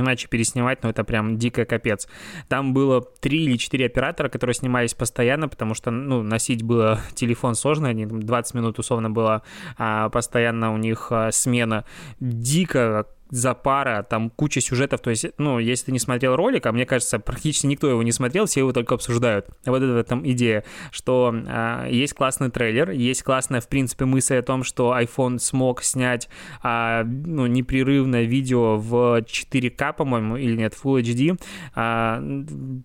иначе 0.01 0.27
переснимать, 0.27 0.84
ну, 0.84 0.89
это 0.89 1.03
прям 1.03 1.38
дико 1.38 1.65
капец. 1.65 2.08
Там 2.47 2.73
было 2.73 3.01
три 3.01 3.45
или 3.45 3.58
четыре 3.58 3.86
оператора, 3.86 4.29
которые 4.29 4.53
снимались 4.53 4.93
постоянно, 4.93 5.47
потому 5.47 5.73
что, 5.73 5.91
ну, 5.91 6.23
носить 6.23 6.63
было 6.63 6.99
телефон 7.13 7.55
сложно, 7.55 7.89
они 7.89 8.05
20 8.05 8.53
минут 8.55 8.79
условно 8.79 9.10
было 9.10 9.43
а, 9.77 10.10
постоянно 10.10 10.73
у 10.73 10.77
них 10.77 11.08
а, 11.12 11.31
смена. 11.31 11.86
Дико 12.19 13.08
запара, 13.30 14.06
там 14.08 14.30
куча 14.30 14.62
сюжетов, 14.62 15.02
то 15.02 15.10
есть, 15.10 15.26
ну, 15.38 15.58
если 15.58 15.86
ты 15.86 15.92
не 15.92 16.00
смотрел 16.00 16.36
ролик, 16.36 16.66
а 16.68 16.72
мне 16.72 16.86
кажется, 16.86 17.18
практически 17.20 17.66
никто 17.66 17.90
его 17.90 18.04
не 18.04 18.12
смотрел, 18.12 18.46
все 18.46 18.60
его 18.60 18.72
только 18.72 18.96
обсуждают. 18.96 19.48
Вот 19.66 19.82
это 19.82 20.04
там 20.04 20.28
идея, 20.30 20.64
что 20.92 21.34
а, 21.48 21.88
есть 21.88 22.14
классный 22.14 22.52
трейлер, 22.52 22.92
есть 22.92 23.24
классная, 23.24 23.62
в 23.62 23.68
принципе, 23.68 24.06
мысль 24.06 24.36
о 24.36 24.44
том, 24.44 24.64
что 24.64 24.96
iPhone 24.98 25.40
смог 25.40 25.82
снять 25.82 26.30
а, 26.62 27.04
ну, 27.04 27.48
непрерывное 27.48 28.24
видео 28.24 28.78
в 28.78 29.22
4К, 29.22 29.94
по-моему, 29.94 30.38
или 30.38 30.56
нет, 30.56 30.76
Full 30.82 31.02
HD, 31.02 31.40
а, 31.74 32.24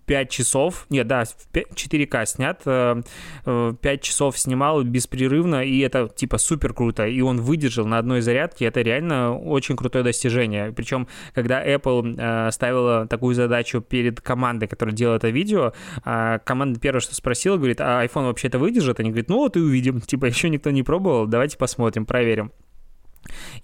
5 0.05 0.29
часов, 0.29 0.85
нет, 0.89 1.07
да, 1.07 1.23
4К 1.23 2.25
снят, 2.25 2.59
э, 2.65 3.01
5 3.45 3.77
э, 3.83 3.97
часов 4.01 4.37
снимал 4.39 4.83
беспрерывно, 4.83 5.63
и 5.63 5.79
это, 5.79 6.09
типа, 6.13 6.39
супер 6.39 6.73
круто, 6.73 7.05
и 7.05 7.21
он 7.21 7.39
выдержал 7.41 7.85
на 7.85 7.99
одной 7.99 8.21
зарядке, 8.21 8.65
это 8.65 8.81
реально 8.81 9.37
очень 9.37 9.75
крутое 9.75 10.03
достижение 10.03 10.30
достижение. 10.31 10.71
Причем, 10.71 11.07
когда 11.33 11.65
Apple 11.65 12.15
э, 12.17 12.51
ставила 12.51 13.07
такую 13.07 13.35
задачу 13.35 13.81
перед 13.81 14.21
командой, 14.21 14.67
которая 14.67 14.95
делала 14.95 15.17
это 15.17 15.29
видео, 15.29 15.73
э, 16.05 16.39
команда 16.43 16.79
первое, 16.79 17.01
что 17.01 17.15
спросила, 17.15 17.57
говорит, 17.57 17.81
а 17.81 18.03
iPhone 18.05 18.25
вообще 18.25 18.47
это 18.47 18.59
выдержит? 18.59 18.99
Они 18.99 19.09
говорят, 19.09 19.29
ну 19.29 19.37
вот 19.37 19.57
и 19.57 19.59
увидим. 19.59 20.01
Типа, 20.11 20.25
еще 20.25 20.49
никто 20.49 20.71
не 20.71 20.83
пробовал, 20.83 21.27
давайте 21.27 21.57
посмотрим, 21.57 22.05
проверим. 22.05 22.51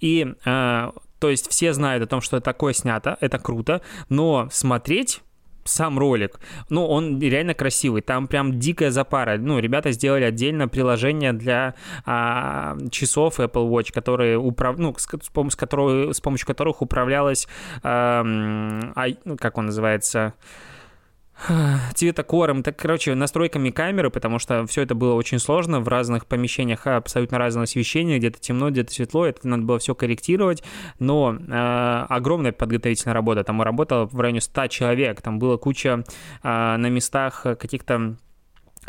И 0.00 0.34
э, 0.44 0.90
то 1.18 1.30
есть 1.30 1.50
все 1.50 1.72
знают 1.72 2.04
о 2.04 2.06
том, 2.06 2.20
что 2.20 2.40
такое 2.40 2.72
снято, 2.72 3.16
это 3.20 3.38
круто, 3.38 3.80
но 4.08 4.48
смотреть 4.52 5.22
сам 5.68 5.98
ролик, 5.98 6.40
ну, 6.68 6.86
он 6.86 7.20
реально 7.20 7.54
красивый, 7.54 8.02
там 8.02 8.26
прям 8.26 8.58
дикая 8.58 8.90
запара. 8.90 9.36
Ну, 9.38 9.58
ребята 9.58 9.92
сделали 9.92 10.24
отдельно 10.24 10.68
приложение 10.68 11.32
для 11.32 11.74
а, 12.04 12.76
часов 12.90 13.40
Apple 13.40 13.68
Watch, 13.68 13.92
которые 13.92 14.38
управ... 14.38 14.78
ну, 14.78 14.94
с, 14.96 15.04
с, 15.04 15.28
помощью, 15.28 15.58
которого, 15.58 16.12
с 16.12 16.20
помощью 16.20 16.46
которых 16.46 16.82
управлялась, 16.82 17.48
а, 17.82 18.24
а, 18.94 19.36
как 19.36 19.58
он 19.58 19.66
называется, 19.66 20.34
цветокором, 21.94 22.62
так, 22.62 22.76
короче, 22.76 23.14
настройками 23.14 23.70
камеры, 23.70 24.10
потому 24.10 24.38
что 24.38 24.66
все 24.66 24.82
это 24.82 24.94
было 24.94 25.14
очень 25.14 25.38
сложно 25.38 25.80
в 25.80 25.88
разных 25.88 26.26
помещениях, 26.26 26.86
абсолютно 26.86 27.38
разного 27.38 27.64
освещения, 27.64 28.18
где-то 28.18 28.40
темно, 28.40 28.70
где-то 28.70 28.92
светло, 28.92 29.26
это 29.26 29.46
надо 29.46 29.62
было 29.62 29.78
все 29.78 29.94
корректировать, 29.94 30.62
но 30.98 31.36
э, 31.36 32.06
огромная 32.08 32.52
подготовительная 32.52 33.14
работа, 33.14 33.44
там 33.44 33.62
работало 33.62 34.06
в 34.06 34.18
районе 34.20 34.40
100 34.40 34.66
человек, 34.68 35.22
там 35.22 35.38
была 35.38 35.56
куча 35.56 36.04
э, 36.42 36.76
на 36.76 36.88
местах 36.88 37.42
каких-то 37.42 38.16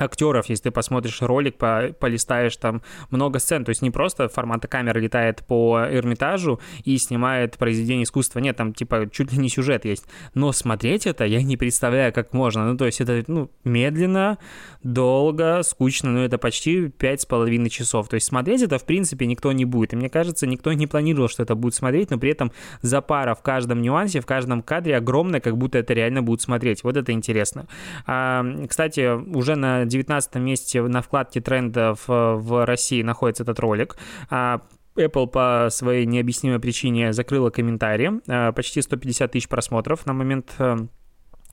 актеров, 0.01 0.47
если 0.47 0.65
ты 0.65 0.71
посмотришь 0.71 1.21
ролик, 1.21 1.57
по, 1.57 1.93
полистаешь 1.99 2.55
там 2.57 2.81
много 3.09 3.39
сцен, 3.39 3.65
то 3.65 3.69
есть 3.69 3.81
не 3.81 3.91
просто 3.91 4.29
формата 4.29 4.67
камеры 4.67 5.01
летает 5.01 5.43
по 5.45 5.79
Эрмитажу 5.89 6.59
и 6.83 6.97
снимает 6.97 7.57
произведение 7.57 8.03
искусства, 8.03 8.39
нет, 8.39 8.57
там 8.57 8.73
типа 8.73 9.09
чуть 9.11 9.31
ли 9.31 9.37
не 9.37 9.49
сюжет 9.49 9.85
есть, 9.85 10.05
но 10.33 10.51
смотреть 10.51 11.07
это 11.07 11.25
я 11.25 11.41
не 11.41 11.57
представляю, 11.57 12.13
как 12.13 12.33
можно, 12.33 12.71
ну 12.71 12.77
то 12.77 12.85
есть 12.85 13.01
это 13.01 13.23
ну, 13.27 13.49
медленно, 13.63 14.37
долго, 14.83 15.61
скучно, 15.63 16.11
но 16.11 16.23
это 16.23 16.37
почти 16.37 16.89
пять 16.89 17.21
с 17.21 17.25
половиной 17.25 17.69
часов, 17.69 18.07
то 18.07 18.15
есть 18.15 18.27
смотреть 18.27 18.61
это 18.61 18.77
в 18.77 18.85
принципе 18.85 19.25
никто 19.25 19.51
не 19.51 19.65
будет, 19.65 19.93
и 19.93 19.95
мне 19.95 20.09
кажется, 20.09 20.47
никто 20.47 20.73
не 20.73 20.87
планировал, 20.87 21.29
что 21.29 21.43
это 21.43 21.55
будет 21.55 21.75
смотреть, 21.75 22.09
но 22.09 22.17
при 22.17 22.31
этом 22.31 22.51
запара 22.81 23.35
в 23.35 23.41
каждом 23.41 23.81
нюансе, 23.81 24.21
в 24.21 24.25
каждом 24.25 24.61
кадре 24.61 24.97
огромная, 24.97 25.39
как 25.39 25.57
будто 25.57 25.77
это 25.77 25.93
реально 25.93 26.21
будет 26.21 26.41
смотреть, 26.41 26.83
вот 26.83 26.97
это 26.97 27.11
интересно. 27.11 27.67
А, 28.05 28.45
кстати, 28.67 29.15
уже 29.35 29.55
на 29.55 29.85
19 29.89 30.35
месте 30.35 30.81
на 30.81 31.01
вкладке 31.01 31.41
трендов 31.41 32.05
э, 32.07 32.33
в 32.35 32.65
России 32.65 33.01
находится 33.01 33.43
этот 33.43 33.59
ролик. 33.59 33.97
А, 34.29 34.61
Apple 34.95 35.27
по 35.27 35.67
своей 35.71 36.05
необъяснимой 36.05 36.59
причине 36.59 37.13
закрыла 37.13 37.49
комментарии. 37.49 38.21
А, 38.27 38.51
почти 38.51 38.81
150 38.81 39.31
тысяч 39.31 39.47
просмотров 39.47 40.05
на 40.05 40.13
момент 40.13 40.53
э, 40.59 40.77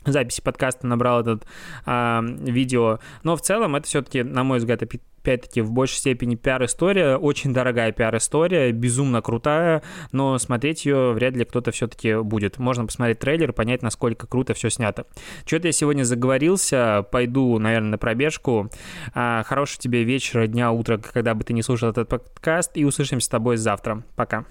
записи 0.06 0.42
подкаста 0.42 0.86
набрал 0.86 1.20
этот 1.20 1.46
а, 1.84 2.22
видео. 2.22 3.00
Но 3.22 3.36
в 3.36 3.42
целом 3.42 3.76
это 3.76 3.86
все-таки, 3.86 4.22
на 4.22 4.44
мой 4.44 4.58
взгляд, 4.58 4.82
опять-таки 5.26 5.60
в 5.60 5.72
большей 5.72 5.96
степени 5.96 6.36
пиар-история, 6.36 7.16
очень 7.16 7.52
дорогая 7.52 7.90
пиар-история, 7.92 8.70
безумно 8.70 9.22
крутая, 9.22 9.82
но 10.12 10.38
смотреть 10.38 10.86
ее 10.86 11.12
вряд 11.12 11.34
ли 11.34 11.44
кто-то 11.44 11.72
все-таки 11.72 12.16
будет. 12.22 12.58
Можно 12.58 12.86
посмотреть 12.86 13.18
трейлер, 13.18 13.52
понять, 13.52 13.82
насколько 13.82 14.26
круто 14.26 14.54
все 14.54 14.70
снято. 14.70 15.06
Что-то 15.44 15.68
я 15.68 15.72
сегодня 15.72 16.04
заговорился, 16.04 17.04
пойду, 17.10 17.58
наверное, 17.58 17.90
на 17.90 17.98
пробежку. 17.98 18.70
А, 19.14 19.42
хорошего 19.42 19.82
тебе 19.82 20.04
вечера, 20.04 20.46
дня, 20.46 20.70
утра, 20.70 20.98
когда 20.98 21.34
бы 21.34 21.42
ты 21.42 21.52
не 21.52 21.62
слушал 21.62 21.90
этот 21.90 22.08
подкаст, 22.08 22.76
и 22.76 22.84
услышимся 22.84 23.26
с 23.26 23.28
тобой 23.28 23.56
завтра. 23.56 24.04
Пока. 24.14 24.46